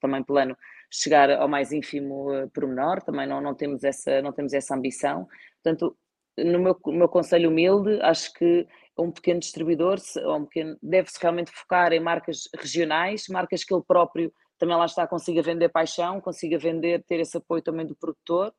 [0.00, 0.56] também plano
[1.02, 5.26] chegar ao mais ínfimo uh, pormenor, também não, não, temos essa, não temos essa ambição.
[5.62, 5.96] Portanto,
[6.38, 8.66] no meu, no meu conselho humilde, acho que
[8.98, 14.32] um pequeno distribuidor, um pequeno, deve-se realmente focar em marcas regionais, marcas que ele próprio
[14.58, 18.54] também lá está, consiga vender paixão, consiga vender, ter esse apoio também do produtor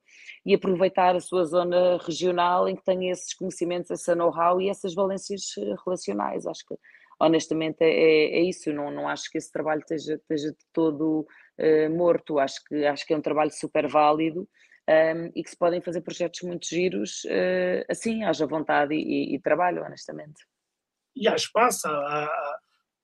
[0.45, 4.93] e aproveitar a sua zona regional em que tenha esses conhecimentos, essa know-how e essas
[4.93, 6.45] valências eh, relacionais.
[6.45, 6.75] Acho que
[7.19, 11.25] honestamente é, é, é isso, não, não acho que esse trabalho esteja, esteja de todo
[11.59, 14.47] uh, morto, acho que, acho que é um trabalho super válido.
[14.89, 19.33] Um, ehm, e que se podem fazer projetos muito giros uh, assim, haja vontade e,
[19.33, 20.45] e, e, trabalho, honestamente.
[21.13, 22.59] E há espaço, há, há,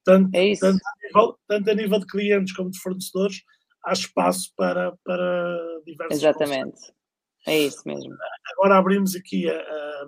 [0.06, 3.41] tanto, é tanto, a nível, tanto a nível de clientes como de fornecedores,
[3.86, 6.93] há espaço para, para diversos Exatamente, conceitos.
[7.47, 8.16] é isso mesmo.
[8.54, 10.08] Agora abrimos aqui a, a,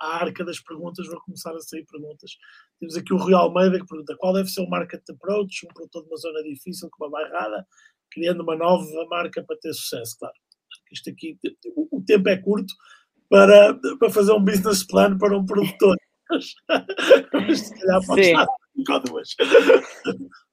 [0.00, 2.32] a, arca das perguntas, vou começar a sair perguntas.
[2.78, 6.02] Temos aqui o Rui Almeida que pergunta qual deve ser o market approach, um produtor
[6.02, 7.66] de uma zona difícil como a Bairrada,
[8.10, 10.34] criando uma nova marca para ter sucesso, claro.
[10.92, 11.38] Isto aqui,
[11.90, 12.72] o tempo é curto
[13.28, 15.96] para, para fazer um business plan para um produtor.
[17.32, 18.30] Mas, se calhar pode Sim.
[18.30, 18.46] estar
[18.88, 19.36] ou duas.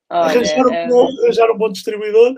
[0.09, 2.35] arranjar, um é, bom, arranjar um bom distribuidor.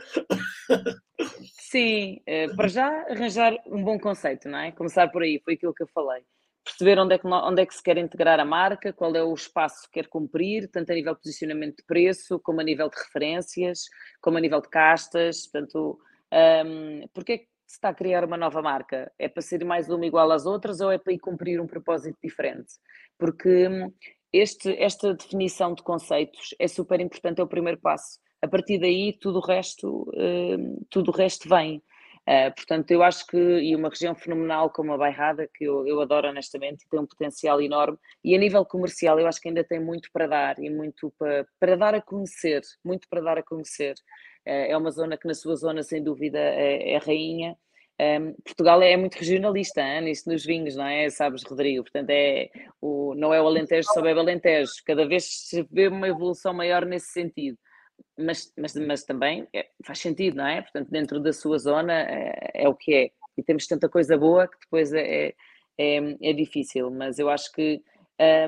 [1.60, 4.72] Sim, eh, para já arranjar um bom conceito, não é?
[4.72, 6.24] Começar por aí, foi aquilo que eu falei.
[6.70, 9.34] Perceber onde é, que, onde é que se quer integrar a marca, qual é o
[9.34, 12.96] espaço que quer cumprir, tanto a nível de posicionamento de preço, como a nível de
[12.96, 13.86] referências,
[14.22, 15.48] como a nível de castas.
[15.48, 16.00] Portanto,
[16.66, 19.12] um, porque é que se está a criar uma nova marca?
[19.18, 22.18] É para ser mais uma igual às outras ou é para ir cumprir um propósito
[22.24, 22.74] diferente?
[23.18, 23.92] Porque hum,
[24.32, 28.20] este, esta definição de conceitos é super importante, é o primeiro passo.
[28.42, 31.82] A partir daí, tudo o resto, uh, tudo o resto vem.
[32.30, 36.00] Uh, portanto, eu acho que, e uma região fenomenal como a Bairrada, que eu, eu
[36.00, 39.80] adoro honestamente, tem um potencial enorme, e a nível comercial eu acho que ainda tem
[39.80, 43.96] muito para dar, e muito para, para dar a conhecer, muito para dar a conhecer.
[44.46, 47.58] Uh, é uma zona que na sua zona, sem dúvida, é, é rainha,
[48.00, 51.10] um, Portugal é muito regionalista hein, nisso nos vinhos, não é?
[51.10, 51.84] Sabes, Rodrigo?
[51.84, 52.50] Portanto, é,
[52.80, 54.72] o, não é o Alentejo, só bebe Alentejo.
[54.86, 57.58] Cada vez se vê uma evolução maior nesse sentido.
[58.18, 60.62] Mas, mas, mas também é, faz sentido, não é?
[60.62, 63.12] Portanto, dentro da sua zona é, é, o que é.
[63.38, 65.34] E temos tanta coisa boa que depois é,
[65.78, 66.92] é, é difícil.
[66.92, 67.82] Mas eu acho que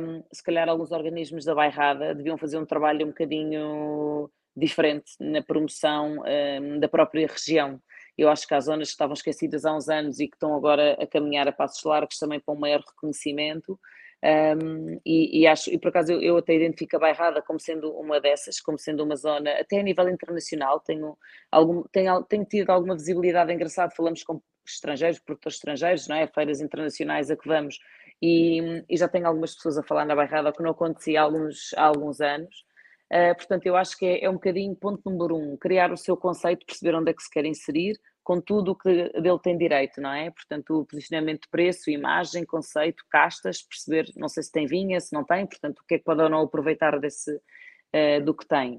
[0.02, 5.42] um, se calhar alguns organismos da bairrada deviam fazer um trabalho um bocadinho diferente na
[5.42, 6.24] promoção
[6.62, 7.82] um, da própria região
[8.18, 10.94] eu acho que há zonas que estavam esquecidas há uns anos e que estão agora
[11.02, 13.80] a caminhar a passos largos também para um maior reconhecimento.
[14.24, 17.92] Um, e, e, acho, e por acaso eu, eu, até identifico a Bairrada como sendo
[17.92, 21.18] uma dessas, como sendo uma zona, até a nível internacional, tenho,
[21.52, 26.28] algum, tenho, tenho tido alguma visibilidade engraçada, falamos com estrangeiros, produtores estrangeiros, não é?
[26.28, 27.80] Feiras internacionais a que vamos,
[28.22, 31.74] e, e já tenho algumas pessoas a falar na Bairrada, que não acontecia há alguns,
[31.76, 32.64] há alguns anos,
[33.12, 36.16] Uh, portanto, eu acho que é, é, um bocadinho ponto número um, criar o seu
[36.16, 40.00] conceito, perceber onde é que se quer inserir, com tudo o que dele tem direito,
[40.00, 40.30] não é?
[40.30, 45.14] Portanto, o posicionamento de preço, imagem, conceito, castas, perceber, não sei se tem vinha, se
[45.14, 48.48] não tem, portanto, o que é que pode ou não aproveitar desse, uh, do que
[48.48, 48.76] tem.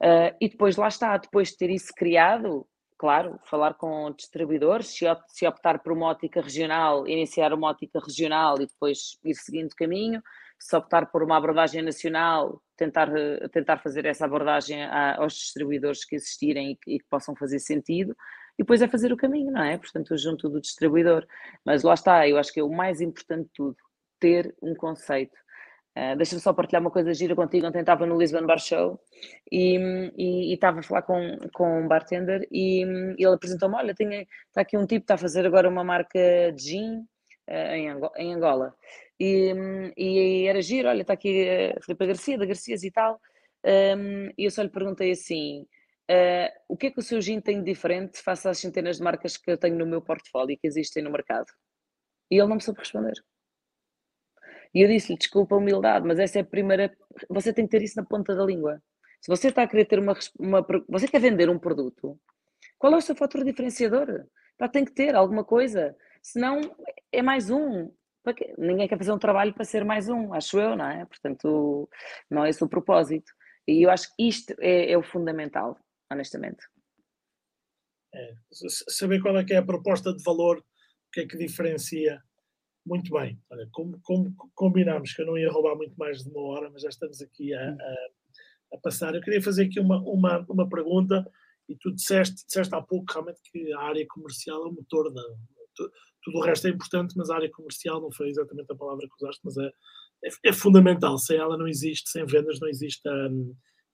[0.00, 2.66] Uh, e depois lá está, depois de ter isso criado,
[2.96, 8.56] claro, falar com distribuidores, se, se optar por uma ótica regional, iniciar uma ótica regional
[8.60, 10.22] e depois ir seguindo caminho,
[10.58, 13.08] se optar por uma abordagem nacional, tentar,
[13.52, 14.84] tentar fazer essa abordagem
[15.16, 18.16] aos distribuidores que existirem e que, e que, possam fazer sentido,
[18.58, 19.78] e depois é fazer o caminho, não é?
[19.78, 21.24] Portanto, junto do distribuidor.
[21.64, 23.76] Mas lá está, eu acho que é o mais importante de tudo,
[24.18, 25.36] ter um conceito.
[25.96, 27.66] Uh, Deixa-me só partilhar uma coisa gira contigo.
[27.66, 29.00] Ontem estava no Lisbon Bar Show
[29.50, 29.76] e,
[30.16, 34.76] e, estava a falar com, com um bartender e, e ele apresentou-me: Olha, está aqui
[34.76, 36.98] um tipo está a fazer agora uma marca de gin
[37.48, 38.74] uh, em, Angola, em Angola.
[39.20, 39.52] E,
[39.96, 43.20] e era giro, olha, está aqui a Filipe Garcia, da Garcias e tal.
[43.64, 45.66] Um, e eu só lhe perguntei assim:
[46.10, 49.02] uh, o que é que o seu gin tem de diferente face às centenas de
[49.02, 51.46] marcas que eu tenho no meu portfólio que existem no mercado?
[52.30, 53.14] E ele não me soube responder.
[54.74, 56.94] E eu disse-lhe: desculpa a humildade, mas essa é a primeira.
[57.28, 58.82] Você tem que ter isso na ponta da língua.
[59.20, 60.14] Se você está a querer ter uma.
[60.38, 62.18] uma você quer vender um produto,
[62.78, 64.26] qual é o seu fator diferenciador?
[64.56, 65.96] Pá, tem que ter alguma coisa.
[66.22, 66.60] Senão
[67.12, 67.90] é mais um
[68.56, 71.04] ninguém quer fazer um trabalho para ser mais um, acho eu, não é?
[71.04, 71.88] Portanto,
[72.30, 73.32] não é esse o propósito.
[73.66, 75.78] E eu acho que isto é, é o fundamental,
[76.10, 76.64] honestamente.
[78.14, 78.34] É,
[78.88, 82.22] saber qual é que é a proposta de valor, o que é que diferencia.
[82.86, 83.38] Muito bem.
[83.50, 86.82] Olha, como, como combinámos que eu não ia roubar muito mais de uma hora, mas
[86.82, 87.94] já estamos aqui a, a,
[88.74, 89.14] a passar.
[89.14, 91.30] Eu queria fazer aqui uma, uma, uma pergunta,
[91.68, 95.22] e tu disseste, disseste há pouco realmente que a área comercial é o motor da,
[96.22, 99.24] tudo o resto é importante, mas a área comercial não foi exatamente a palavra que
[99.24, 99.66] usaste, mas é,
[100.24, 101.16] é, é fundamental.
[101.18, 103.28] Sem ela não existe, sem vendas não existe a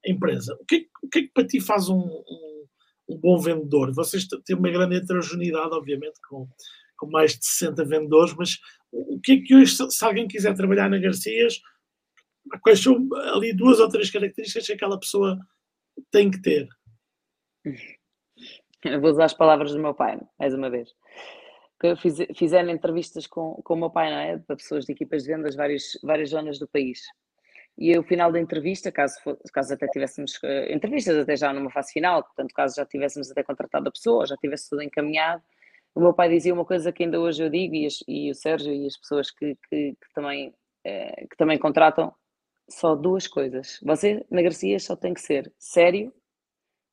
[0.07, 0.57] empresa.
[0.61, 2.66] O que, é, o que, é que para ti faz um, um,
[3.11, 3.92] um, bom vendedor?
[3.94, 6.48] Vocês têm uma grande heterogeneidade, obviamente, com,
[6.96, 8.59] com mais de 60 vendedores, mas
[8.92, 11.61] o que é que hoje, se alguém quiser trabalhar na Garcias,
[12.62, 15.38] quais são ali duas ou três características que aquela pessoa
[16.11, 16.68] tem que ter?
[18.84, 20.90] Eu vou usar as palavras do meu pai, mais uma vez.
[22.00, 24.38] Fiz, fizeram entrevistas com, com o meu pai, não é?
[24.38, 27.00] Para pessoas de equipas de vendas, várias, várias zonas do país.
[27.76, 29.16] E o final da entrevista, caso,
[29.52, 33.42] caso até tivéssemos uh, entrevistas até já numa fase final, portanto, caso já tivéssemos até
[33.42, 35.42] contratado a pessoa, já tivesse tudo encaminhado,
[35.94, 38.34] o meu pai dizia uma coisa que ainda hoje eu digo, e, as, e o
[38.34, 42.12] Sérgio e as pessoas que, que, que também, uh, que também contratam,
[42.68, 43.78] só duas coisas.
[43.82, 46.12] Você, na Garcia, só tem que ser sério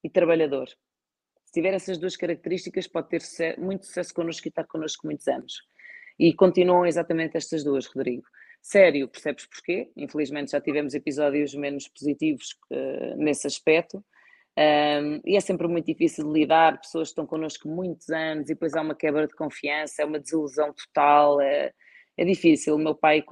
[0.04, 0.68] e trabalhador.
[1.46, 5.62] Se tiver essas duas características, pode ter muito sucesso connosco e estar connosco muitos anos.
[6.20, 8.24] E continuam exatamente estas duas, Rodrigo.
[8.62, 9.92] Sério, percebes porquê?
[9.98, 14.04] Infelizmente já tivemos episódios menos positivos uh, nesse aspecto.
[14.58, 18.54] Um, e é sempre muito difícil de lidar, pessoas que estão connosco muitos anos e
[18.54, 21.72] depois há uma quebra de confiança, é uma desilusão total, é,
[22.18, 22.76] é difícil.
[22.76, 23.24] O meu pai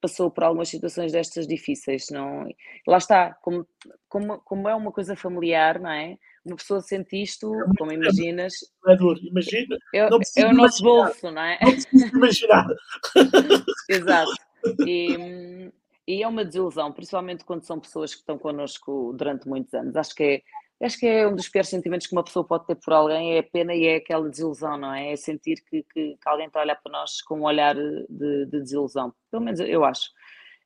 [0.00, 2.46] passou por algumas situações destas difíceis, não?
[2.86, 3.66] Lá está, como,
[4.08, 6.16] como, como é uma coisa familiar, não é?
[6.46, 8.54] Uma pessoa sente isto, é como imaginas.
[8.86, 9.76] É duro, imagina.
[9.92, 11.58] É, é o nosso bolso, não é?
[11.92, 12.66] Não imaginar.
[13.90, 14.32] Exato.
[14.86, 15.70] E,
[16.06, 19.96] e é uma desilusão, principalmente quando são pessoas que estão connosco durante muitos anos.
[19.96, 20.42] Acho que é
[20.84, 23.38] acho que é um dos piores sentimentos que uma pessoa pode ter por alguém, é
[23.38, 25.12] a pena e é aquela desilusão, não é?
[25.12, 28.06] É sentir que, que, que alguém está a olhar para nós com um olhar de,
[28.08, 29.12] de desilusão.
[29.30, 30.10] Pelo menos eu acho.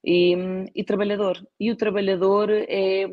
[0.05, 0.35] E,
[0.75, 1.37] e, trabalhador.
[1.59, 3.05] E o trabalhador é,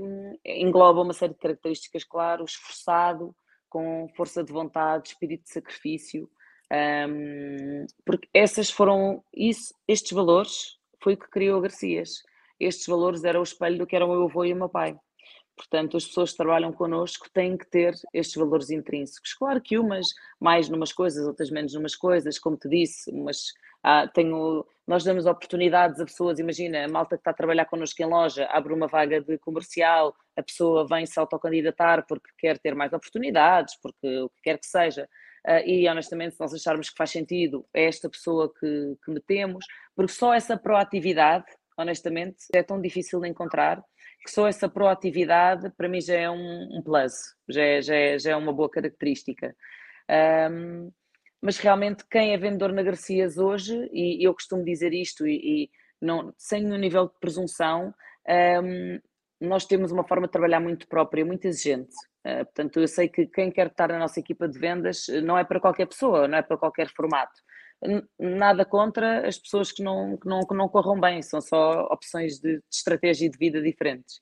[0.46, 3.36] engloba uma série de características, claro, esforçado,
[3.70, 6.30] com força de vontade, espírito de sacrifício,
[6.72, 12.22] um, porque essas foram, isso, estes valores foi o que criou Garcias.
[12.60, 14.98] Estes valores eram o espelho do que era o meu avô e o meu pai.
[15.56, 19.34] Portanto, as pessoas que trabalham connosco têm que ter estes valores intrínsecos.
[19.34, 20.08] Claro que umas
[20.40, 25.26] mais numas coisas, outras menos numas coisas, como te disse, mas ah, tenho, nós damos
[25.26, 28.88] oportunidades a pessoas, imagina, a malta que está a trabalhar connosco em loja, abre uma
[28.88, 34.30] vaga de comercial, a pessoa vem se autocandidatar porque quer ter mais oportunidades, porque o
[34.30, 35.10] que quer que seja.
[35.46, 39.66] Uh, e honestamente, se nós acharmos que faz sentido, é esta pessoa que, que metemos,
[39.94, 41.46] porque só essa proatividade,
[41.78, 43.84] honestamente, é tão difícil de encontrar
[44.24, 47.14] que só essa proatividade para mim já é um, um plus,
[47.50, 49.56] já é, já, é, já é uma boa característica.
[50.50, 50.92] Um,
[51.42, 55.70] mas realmente quem é vendedor na Garcias hoje, e eu costumo dizer isto, e, e
[56.02, 57.94] não, sem um nível de presunção,
[58.64, 59.00] um,
[59.40, 61.94] nós temos uma forma de trabalhar muito própria, muito exigente.
[62.26, 65.44] Uh, portanto, eu sei que quem quer estar na nossa equipa de vendas não é
[65.44, 67.40] para qualquer pessoa, não é para qualquer formato
[68.20, 72.40] nada contra as pessoas que não, que não, que não corram bem, são só opções
[72.40, 74.18] de, de estratégia e de vida diferentes.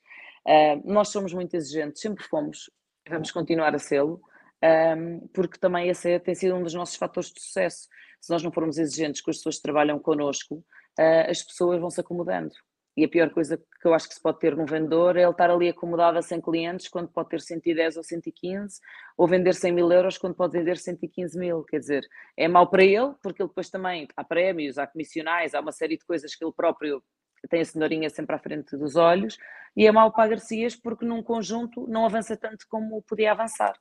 [0.45, 2.69] Uh, nós somos muito exigentes, sempre fomos,
[3.09, 4.21] vamos continuar a sê-lo,
[4.63, 7.87] um, porque também esse é, tem sido um dos nossos fatores de sucesso.
[8.21, 10.63] Se nós não formos exigentes com as pessoas que trabalham connosco,
[10.99, 12.53] uh, as pessoas vão se acomodando.
[12.97, 15.31] E a pior coisa que eu acho que se pode ter num vendedor é ele
[15.31, 18.79] estar ali acomodado a 100 clientes quando pode ter 110 ou 115,
[19.17, 21.63] ou vender 100 mil euros quando pode vender 115 mil.
[21.65, 25.59] Quer dizer, é mau para ele, porque ele depois também há prémios, há comissionais, há
[25.59, 27.03] uma série de coisas que ele próprio
[27.49, 29.37] tem a cenourinha sempre à frente dos olhos,
[29.75, 33.73] e é mau para a Garcias porque num conjunto não avança tanto como podia avançar.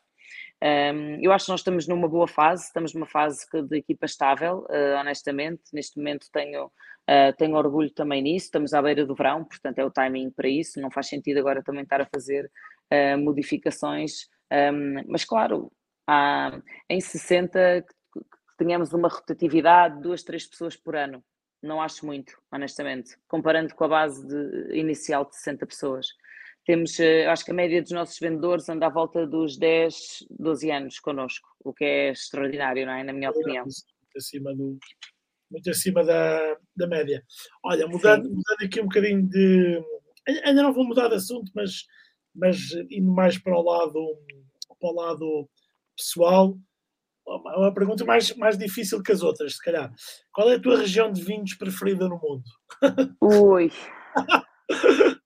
[0.62, 4.66] Um, eu acho que nós estamos numa boa fase, estamos numa fase de equipa estável,
[4.70, 5.62] uh, honestamente.
[5.72, 8.46] Neste momento tenho, uh, tenho orgulho também nisso.
[8.46, 10.80] Estamos à beira do verão, portanto é o timing para isso.
[10.80, 12.50] Não faz sentido agora também estar a fazer
[12.92, 15.70] uh, modificações, um, mas claro,
[16.06, 17.94] há, em 60 que,
[18.56, 21.22] tenhamos uma rotatividade de duas, três pessoas por ano.
[21.62, 26.06] Não acho muito, honestamente, comparando com a base de, inicial de 60 pessoas.
[26.64, 30.70] Temos, eh, acho que a média dos nossos vendedores anda à volta dos 10, 12
[30.70, 33.04] anos connosco, o que é extraordinário, não é?
[33.04, 33.64] Na minha opinião.
[33.64, 34.78] Muito acima, do,
[35.50, 37.22] muito acima da, da média.
[37.62, 39.82] Olha, mudando, mudando aqui um bocadinho de.
[40.44, 41.84] Ainda não vou mudar de assunto, mas,
[42.34, 42.58] mas
[42.90, 44.18] indo mais para o lado,
[44.80, 45.48] para o lado
[45.96, 46.56] pessoal,
[47.28, 49.92] é uma pergunta mais, mais difícil que as outras, se calhar.
[50.32, 52.44] Qual é a tua região de vinhos preferida no mundo?
[53.20, 53.70] Ui.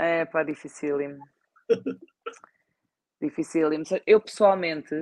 [0.00, 1.18] É pá, dificílimo.
[3.20, 3.84] dificílimo.
[4.06, 4.94] Eu pessoalmente,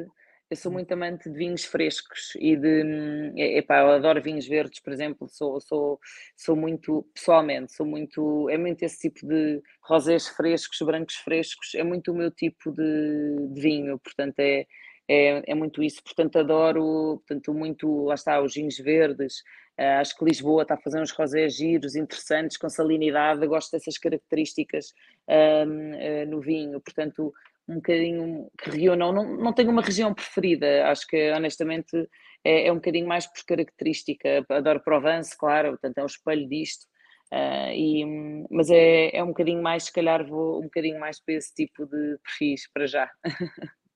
[0.51, 4.93] eu sou muito amante de vinhos frescos e de, epá, eu adoro vinhos verdes, por
[4.93, 6.01] exemplo, sou, sou,
[6.37, 11.85] sou muito, pessoalmente, sou muito, é muito esse tipo de rosés frescos, brancos frescos, é
[11.85, 14.67] muito o meu tipo de, de vinho, portanto é,
[15.07, 19.43] é, é muito isso, portanto adoro, portanto muito, lá está, os vinhos verdes,
[19.79, 23.43] Uh, acho que Lisboa está a fazer uns rosés giros, interessantes, com salinidade.
[23.43, 24.89] Eu gosto dessas características
[25.29, 26.81] uh, no vinho.
[26.81, 27.33] Portanto,
[27.69, 29.13] um bocadinho que reúnam.
[29.13, 30.87] Não, não tenho uma região preferida.
[30.87, 32.09] Acho que, honestamente,
[32.45, 34.45] é, é um bocadinho mais por característica.
[34.49, 36.87] Adoro Provence, claro, portanto é um espelho disto.
[37.33, 41.35] Uh, e, mas é, é um bocadinho mais, se calhar vou um bocadinho mais para
[41.35, 43.11] esse tipo de perfis para já.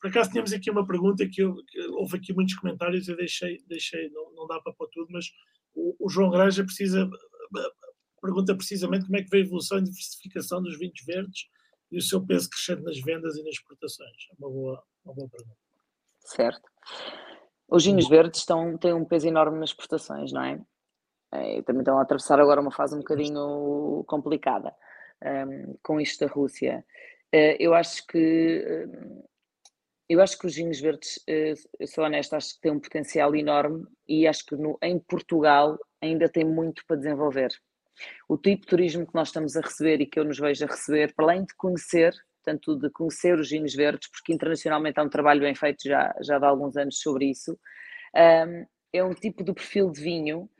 [0.00, 3.58] Por acaso tínhamos aqui uma pergunta que, eu, que houve aqui muitos comentários, eu deixei,
[3.66, 5.26] deixei não, não dá para pôr tudo, mas
[5.74, 7.08] o, o João Granja precisa,
[8.20, 11.48] pergunta precisamente como é que vê a evolução e diversificação dos vinhos verdes
[11.90, 14.28] e o seu peso crescente nas vendas e nas exportações.
[14.30, 15.58] É uma boa, uma boa pergunta.
[16.20, 16.68] Certo.
[17.68, 20.60] Os vinhos verdes estão, têm um peso enorme nas exportações, não é?
[21.32, 21.58] é?
[21.58, 24.74] E também estão a atravessar agora uma fase um bocadinho complicada
[25.24, 26.84] um, com isto da Rússia.
[27.34, 29.22] Uh, eu acho que um,
[30.10, 33.86] eu acho que os vinhos verdes, eu sou honesta, acho que têm um potencial enorme
[34.08, 37.52] e acho que no, em Portugal ainda tem muito para desenvolver.
[38.28, 40.66] O tipo de turismo que nós estamos a receber e que eu nos vejo a
[40.66, 42.12] receber, para além de conhecer,
[42.42, 46.38] tanto de conhecer os vinhos verdes, porque internacionalmente há um trabalho bem feito já, já
[46.38, 47.56] há alguns anos sobre isso,
[48.12, 50.50] um, é um tipo de perfil de vinho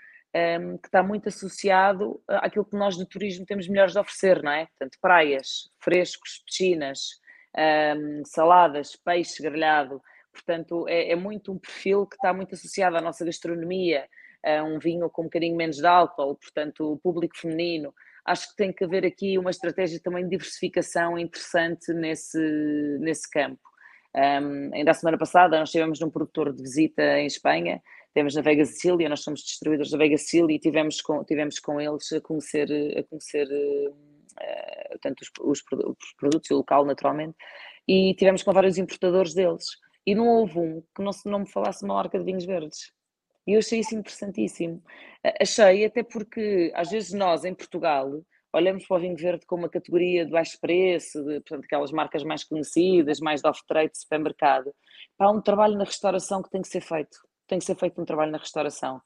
[0.60, 4.52] um, que está muito associado àquilo que nós de turismo temos melhores de oferecer, não
[4.52, 4.66] é?
[4.66, 7.18] Portanto, praias, frescos, piscinas,
[7.56, 10.00] um, saladas, peixe grelhado.
[10.32, 14.08] Portanto, é, é, muito um perfil que está muito associado à nossa gastronomia,
[14.44, 17.92] a um vinho com um bocadinho menos de álcool, portanto, o público feminino.
[18.24, 22.38] Acho que tem que haver aqui uma estratégia também de diversificação interessante nesse,
[23.00, 23.60] nesse campo.
[24.14, 27.80] Um, ainda a semana passada nós estivemos num produtor de visita em Espanha,
[28.12, 31.80] temos na Vega Sicília, nós somos distribuidores da Vega Sicília e tivemos com, tivemos com
[31.80, 32.68] eles a conhecer,
[32.98, 33.46] a conhecer
[34.32, 37.36] uh, tanto os, os, os produtos e o local naturalmente,
[37.86, 39.64] e tivemos com vários importadores deles.
[40.06, 42.92] E não houve um que não, não me falasse uma marca de vinhos verdes.
[43.46, 44.82] E eu achei isso interessantíssimo.
[45.40, 48.10] Achei, até porque às vezes nós, em Portugal,
[48.52, 52.22] olhamos para o vinho verde como uma categoria de baixo preço, de, portanto, aquelas marcas
[52.24, 54.72] mais conhecidas, mais de off-trade, de supermercado.
[55.18, 57.18] Há um trabalho na restauração que tem que ser feito.
[57.46, 59.00] Tem que ser feito um trabalho na restauração.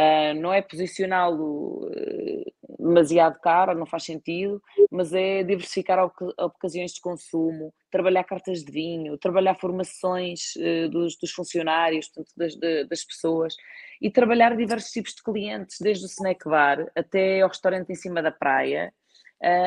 [0.00, 6.02] Uh, não é posicioná-lo uh, demasiado caro, não faz sentido, mas é diversificar
[6.38, 12.54] ocasiões de consumo, trabalhar cartas de vinho, trabalhar formações uh, dos, dos, funcionários, portanto, das,
[12.56, 13.54] de, das, pessoas,
[14.00, 18.22] e trabalhar diversos tipos de clientes, desde o snack bar até ao restaurante em cima
[18.22, 18.94] da praia,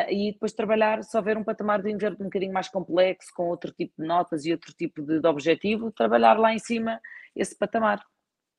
[0.07, 3.71] e depois trabalhar, se houver um patamar de inverno um bocadinho mais complexo, com outro
[3.71, 7.01] tipo de notas e outro tipo de, de objetivo, trabalhar lá em cima
[7.35, 7.99] esse patamar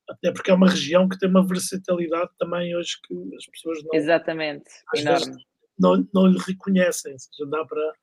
[0.09, 3.93] até porque é uma região que tem uma versatilidade também hoje que as pessoas não.
[3.93, 5.35] Exatamente, enorme.
[5.77, 7.93] Não, não lhe reconhecem, ou seja, dá para,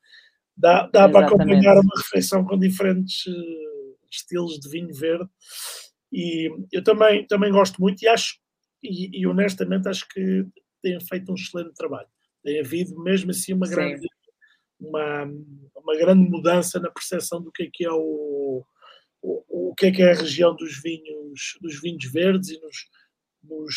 [0.55, 5.29] dá, dá para acompanhar uma refeição com diferentes uh, estilos de vinho verde.
[6.11, 8.37] E eu também, também gosto muito e acho,
[8.83, 10.45] e, e, honestamente, acho que
[10.81, 12.07] têm feito um excelente trabalho.
[12.43, 14.05] Tem havido mesmo assim uma grande,
[14.79, 15.23] uma,
[15.75, 18.63] uma grande mudança na percepção do que é que é o,
[19.23, 22.75] o, o que é que é a região dos vinhos, dos vinhos verdes e nos,
[23.41, 23.75] nos,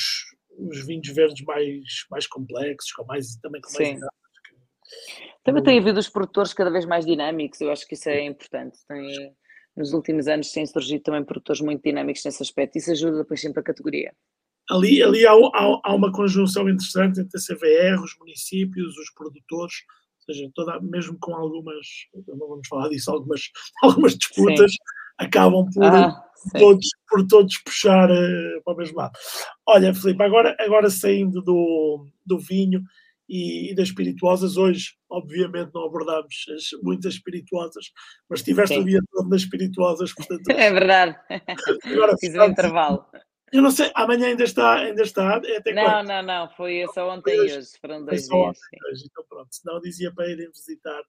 [0.59, 4.01] nos vinhos verdes mais, mais complexos, com mais, também com mais
[5.45, 8.77] Também tem havido os produtores cada vez mais dinâmicos, eu acho que isso é importante.
[8.89, 9.35] Tem,
[9.77, 13.61] nos últimos anos têm surgido também produtores muito dinâmicos nesse aspecto, isso ajuda depois sempre
[13.61, 14.13] a categoria.
[14.69, 19.75] Ali, ali há, há, há uma conjunção interessante entre a CVR, os municípios, os produtores,
[20.19, 21.87] ou seja, toda, mesmo com algumas,
[22.27, 23.43] não vamos falar disso, algumas,
[23.81, 26.23] algumas disputas, Sim acabam por, ah,
[26.59, 29.13] todos, por todos puxar uh, para o mesmo lado.
[29.67, 32.83] Olha, Filipe, agora, agora saindo do, do vinho
[33.29, 37.87] e, e, das espirituosas, hoje, obviamente, não abordámos as, muitas espirituosas,
[38.29, 40.45] mas tiveste o dia todo nas espirituosas, portanto.
[40.51, 41.17] É verdade.
[41.85, 43.05] Agora, Fiz um intervalo.
[43.53, 45.41] Eu não sei, amanhã ainda está, ainda está.
[45.45, 48.33] É até não, não, não, foi só ontem e hoje, foram dois dias.
[48.33, 51.01] Ontem, então pronto, senão dizia para irem visitar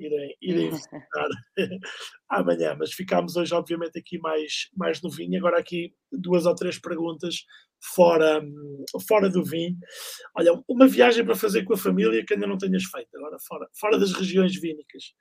[0.00, 1.28] irem, irem visitar
[2.28, 2.74] amanhã.
[2.78, 5.38] Mas ficámos hoje, obviamente, aqui mais, mais no vinho.
[5.38, 7.44] Agora aqui duas ou três perguntas
[7.94, 8.42] fora,
[9.06, 9.76] fora do vinho.
[10.34, 13.68] Olha, uma viagem para fazer com a família que ainda não tenhas feito, agora fora,
[13.78, 15.14] fora das regiões vínicas.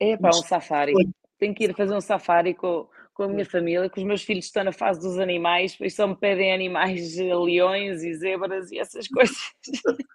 [0.00, 0.92] É para um safari.
[1.38, 4.46] Tenho que ir fazer um safari com, com a minha família, que os meus filhos
[4.46, 8.78] estão na fase dos animais, e só me pedem animais, eh, leões e zebras e
[8.78, 9.36] essas coisas.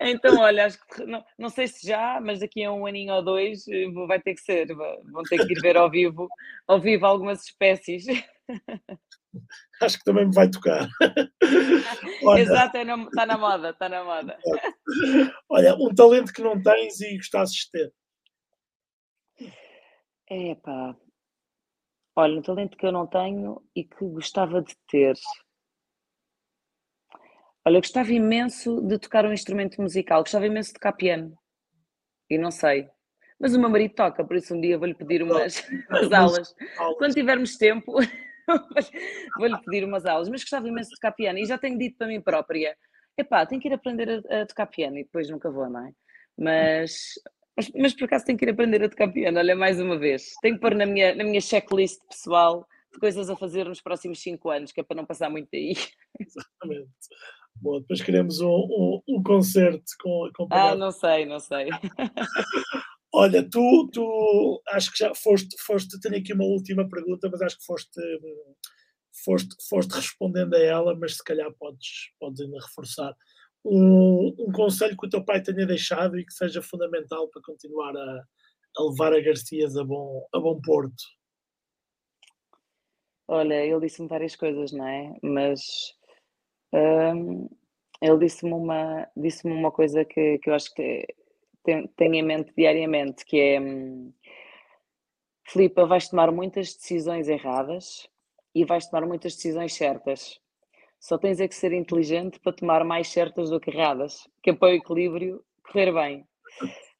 [0.00, 3.24] então, olha, acho que não, não sei se já, mas daqui a um aninho ou
[3.24, 6.28] dois eh, vai ter que ser, vão ter que ir ver ao vivo,
[6.66, 8.04] ao vivo algumas espécies.
[9.80, 10.88] Acho que também me vai tocar.
[12.24, 14.36] Olha, Exato, está é na moda, está na moda.
[15.48, 17.92] Olha, um talento que não tens e gostasses de ter.
[20.28, 20.96] Epá,
[22.20, 25.16] Olha, um talento que eu não tenho e que gostava de ter.
[27.64, 31.34] Olha, eu gostava imenso de tocar um instrumento musical, gostava imenso de tocar piano.
[32.28, 32.90] E não sei.
[33.40, 36.54] Mas o meu marido toca, por isso um dia vou-lhe pedir umas, umas aulas.
[36.98, 37.94] Quando tivermos tempo.
[39.38, 42.06] vou-lhe pedir umas aulas, mas gostava imenso de tocar piano e já tenho dito para
[42.06, 42.76] mim própria,
[43.16, 45.92] epá, tenho que ir aprender a, a tocar piano e depois nunca vou, não é?
[46.36, 47.14] Mas,
[47.60, 50.32] mas, mas, por acaso tenho que ir aprender a tocar piano, olha, mais uma vez.
[50.40, 54.20] Tenho que pôr na minha, na minha checklist pessoal de coisas a fazer nos próximos
[54.20, 55.74] 5 anos, que é para não passar muito aí.
[56.18, 56.90] Exatamente.
[57.56, 61.68] Bom, depois queremos um, um, um concerto com, com Ah, não sei, não sei.
[63.12, 67.58] Olha, tu, tu acho que já foste, foste, tenho aqui uma última pergunta, mas acho
[67.58, 68.00] que foste,
[69.24, 73.14] foste, foste respondendo a ela, mas se calhar podes, podes ainda reforçar.
[73.64, 77.94] Um, um conselho que o teu pai tenha deixado e que seja fundamental para continuar
[77.96, 78.24] a,
[78.76, 81.02] a levar a Garcias a bom, a bom porto.
[83.28, 85.14] Olha, ele disse-me várias coisas, não é?
[85.22, 85.60] Mas
[86.72, 87.48] hum,
[88.00, 91.06] ele disse-me uma, disse uma coisa que, que eu acho que
[91.62, 94.12] tenho em mente diariamente, que é hum,
[95.46, 98.08] Filipe, vais tomar muitas decisões erradas
[98.54, 100.40] e vais tomar muitas decisões certas.
[101.00, 104.52] Só tens é que ser inteligente para tomar mais certas do que erradas, que é
[104.54, 106.26] para o equilíbrio correr bem.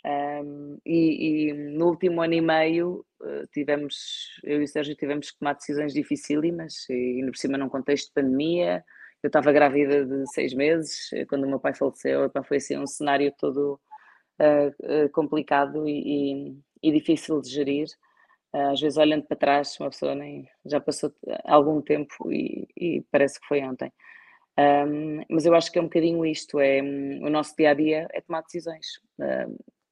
[0.02, 5.30] Um, e, e, no último ano e meio uh, tivemos, eu e o Sérgio tivemos
[5.30, 8.82] que tomar decisões dificílimas, e ainda por cima num contexto de pandemia.
[9.22, 12.86] Eu estava grávida de seis meses eh, quando o meu pai faleceu, foi assim um
[12.86, 13.78] cenário todo
[14.40, 17.86] uh, complicado e, e, e, difícil de gerir.
[18.52, 21.14] Às vezes, olhando para trás, uma pessoa nem já passou
[21.44, 23.92] algum tempo e, e parece que foi ontem.
[24.58, 27.74] Um, mas eu acho que é um bocadinho isto: é um, o nosso dia a
[27.74, 28.86] dia é tomar decisões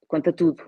[0.07, 0.63] quanto a tudo.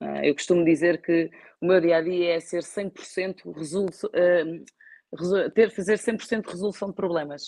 [0.00, 1.30] Uh, eu costumo dizer que
[1.60, 6.94] o meu dia a dia é ser 100% resolução, uh, ter, fazer 100% resolução de
[6.94, 7.42] problemas.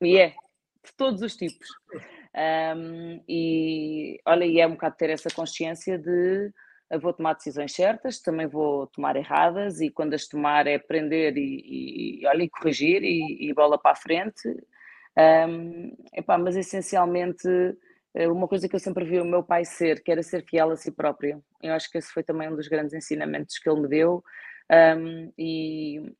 [0.00, 0.30] E é,
[0.84, 1.68] de todos os tipos.
[2.76, 6.52] Um, e olha, e é um bocado ter essa consciência de
[7.00, 12.20] vou tomar decisões certas, também vou tomar erradas, e quando as tomar é aprender e,
[12.22, 14.48] e olha, corrigir e, e bola para a frente.
[15.18, 17.48] Um, epá, mas essencialmente
[18.14, 20.70] eh, uma coisa que eu sempre vi o meu pai ser, que era ser fiel
[20.70, 21.42] a si próprio.
[21.62, 24.24] Eu acho que esse foi também um dos grandes ensinamentos que ele me deu.
[24.70, 26.14] Um, e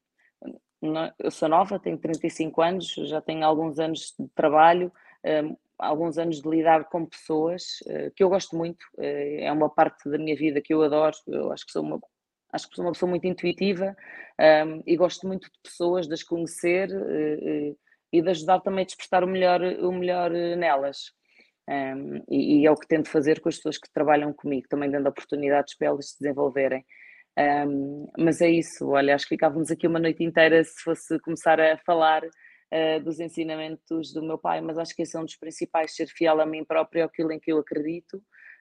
[1.19, 4.93] eu sou nova, tenho 35 anos, já tenho alguns anos de trabalho,
[5.79, 8.83] alguns anos de lidar com pessoas uh, que eu gosto muito.
[8.97, 11.17] Uh, é uma parte da minha vida que eu adoro.
[11.27, 12.01] Eu acho que sou uma
[12.53, 13.95] acho que sou uma pessoa muito intuitiva
[14.41, 17.77] um, e gosto muito de pessoas, de as conhecer uh,
[18.13, 21.13] e de ajudar também a despertar o melhor, o melhor nelas.
[21.69, 25.09] Um, e, é o que tento fazer com as pessoas que trabalham comigo, também dando
[25.09, 26.85] oportunidades para elas se desenvolverem.
[27.39, 31.61] Um, mas é isso, olha, acho que ficávamos aqui uma noite inteira se fosse começar
[31.61, 32.23] a falar
[32.73, 36.07] uh, dos ensinamentos do meu pai, mas acho que esse é um dos principais, ser
[36.09, 38.15] fiel a mim próprio, aquilo em que eu acredito,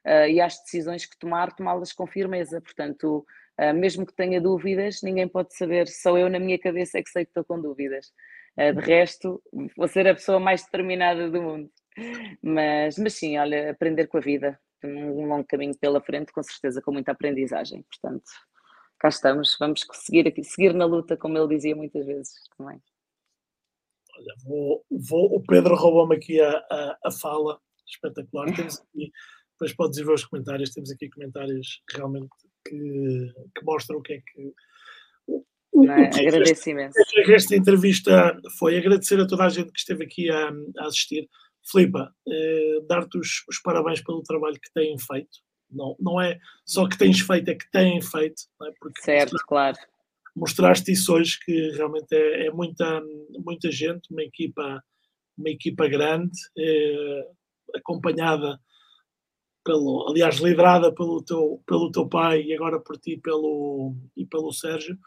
[0.06, 3.26] uh, e as decisões que tomar, tomá-las com firmeza, portanto,
[3.60, 7.10] uh, mesmo que tenha dúvidas, ninguém pode saber, só eu na minha cabeça é que
[7.10, 8.12] sei que estou com dúvidas.
[8.58, 9.42] de resto,
[9.76, 11.70] vou ser a pessoa mais determinada do mundo.
[12.42, 14.60] Mas, mas sim, olha, aprender com a vida.
[14.84, 17.84] Um longo caminho pela frente, com certeza, com muita aprendizagem.
[17.84, 18.24] Portanto,
[19.00, 19.58] cá estamos.
[19.60, 22.82] Vamos seguir, aqui, seguir na luta, como ele dizia muitas vezes também.
[24.18, 27.60] Olha, vou, vou, o Pedro roubou-me aqui a, a, a, fala.
[27.88, 28.54] Espetacular.
[28.56, 29.12] Temos aqui,
[29.52, 30.72] depois podes ir ver os comentários.
[30.72, 32.30] Temos aqui comentários realmente
[32.68, 34.54] que, que mostram o que é que
[35.84, 36.28] é?
[36.28, 36.98] Agradeço imenso.
[37.28, 41.30] Esta entrevista foi agradecer a toda a gente que esteve aqui a, a assistir.
[41.70, 45.40] Filipa, eh, dar-te os, os, parabéns pelo trabalho que têm feito.
[45.70, 48.44] Não, não é só que tens feito, é que têm feito.
[48.64, 48.72] É?
[48.80, 49.76] Porque certo, claro.
[50.36, 53.02] Mostraste isso hoje, que realmente é, é, muita,
[53.44, 54.84] muita gente, uma equipa,
[55.38, 57.28] uma equipa grande, eh,
[57.76, 58.60] acompanhada
[59.64, 64.54] pelo, aliás, liderada pelo teu, pelo teu pai e agora por ti pelo, e pelo
[64.54, 64.98] Sérgio,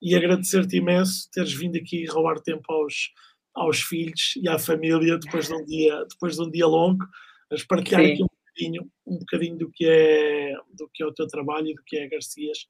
[0.00, 3.10] e agradecer-te imenso teres vindo aqui roubar tempo aos,
[3.54, 7.04] aos filhos e à família depois de um dia, depois de um dia longo,
[7.50, 8.12] a partilhar Sim.
[8.12, 11.74] aqui um bocadinho, um bocadinho do que é do que é o teu trabalho e
[11.74, 12.66] do que é Garcias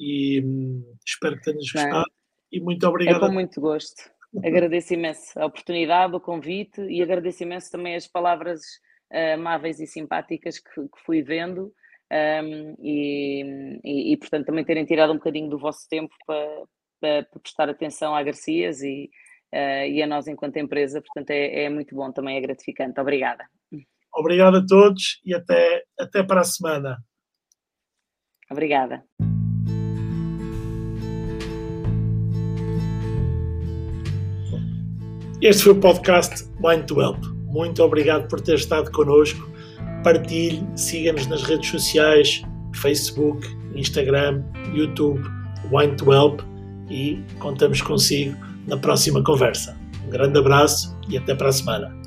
[0.00, 2.10] e hum, espero que tenhas gostado
[2.50, 3.16] e muito obrigado.
[3.24, 4.10] É com muito gosto.
[4.44, 8.60] Agradeço imenso a oportunidade, o convite e agradeço imenso também as palavras
[9.12, 11.72] uh, amáveis e simpáticas que, que fui vendo
[12.12, 16.64] um, e, e, e, portanto também terem tirado um bocadinho do vosso tempo para,
[17.00, 19.10] para, para prestar atenção a Garcias e,
[19.52, 23.00] uh, e a nós enquanto empresa, portanto é, é muito bom, também é gratificante.
[23.00, 23.44] Obrigada.
[24.14, 26.98] Obrigado a todos e até, até para a semana.
[28.50, 29.04] Obrigada.
[35.42, 37.16] Este foi o podcast Mind to Help.
[37.46, 39.48] Muito obrigado por ter estado connosco.
[40.04, 42.42] Partilhe, siga-nos nas redes sociais,
[42.74, 44.42] Facebook, Instagram,
[44.74, 45.22] YouTube,
[45.72, 46.42] Wine to Help
[46.90, 48.36] e contamos consigo
[48.66, 49.74] na próxima conversa.
[50.06, 51.99] Um grande abraço e até para a semana.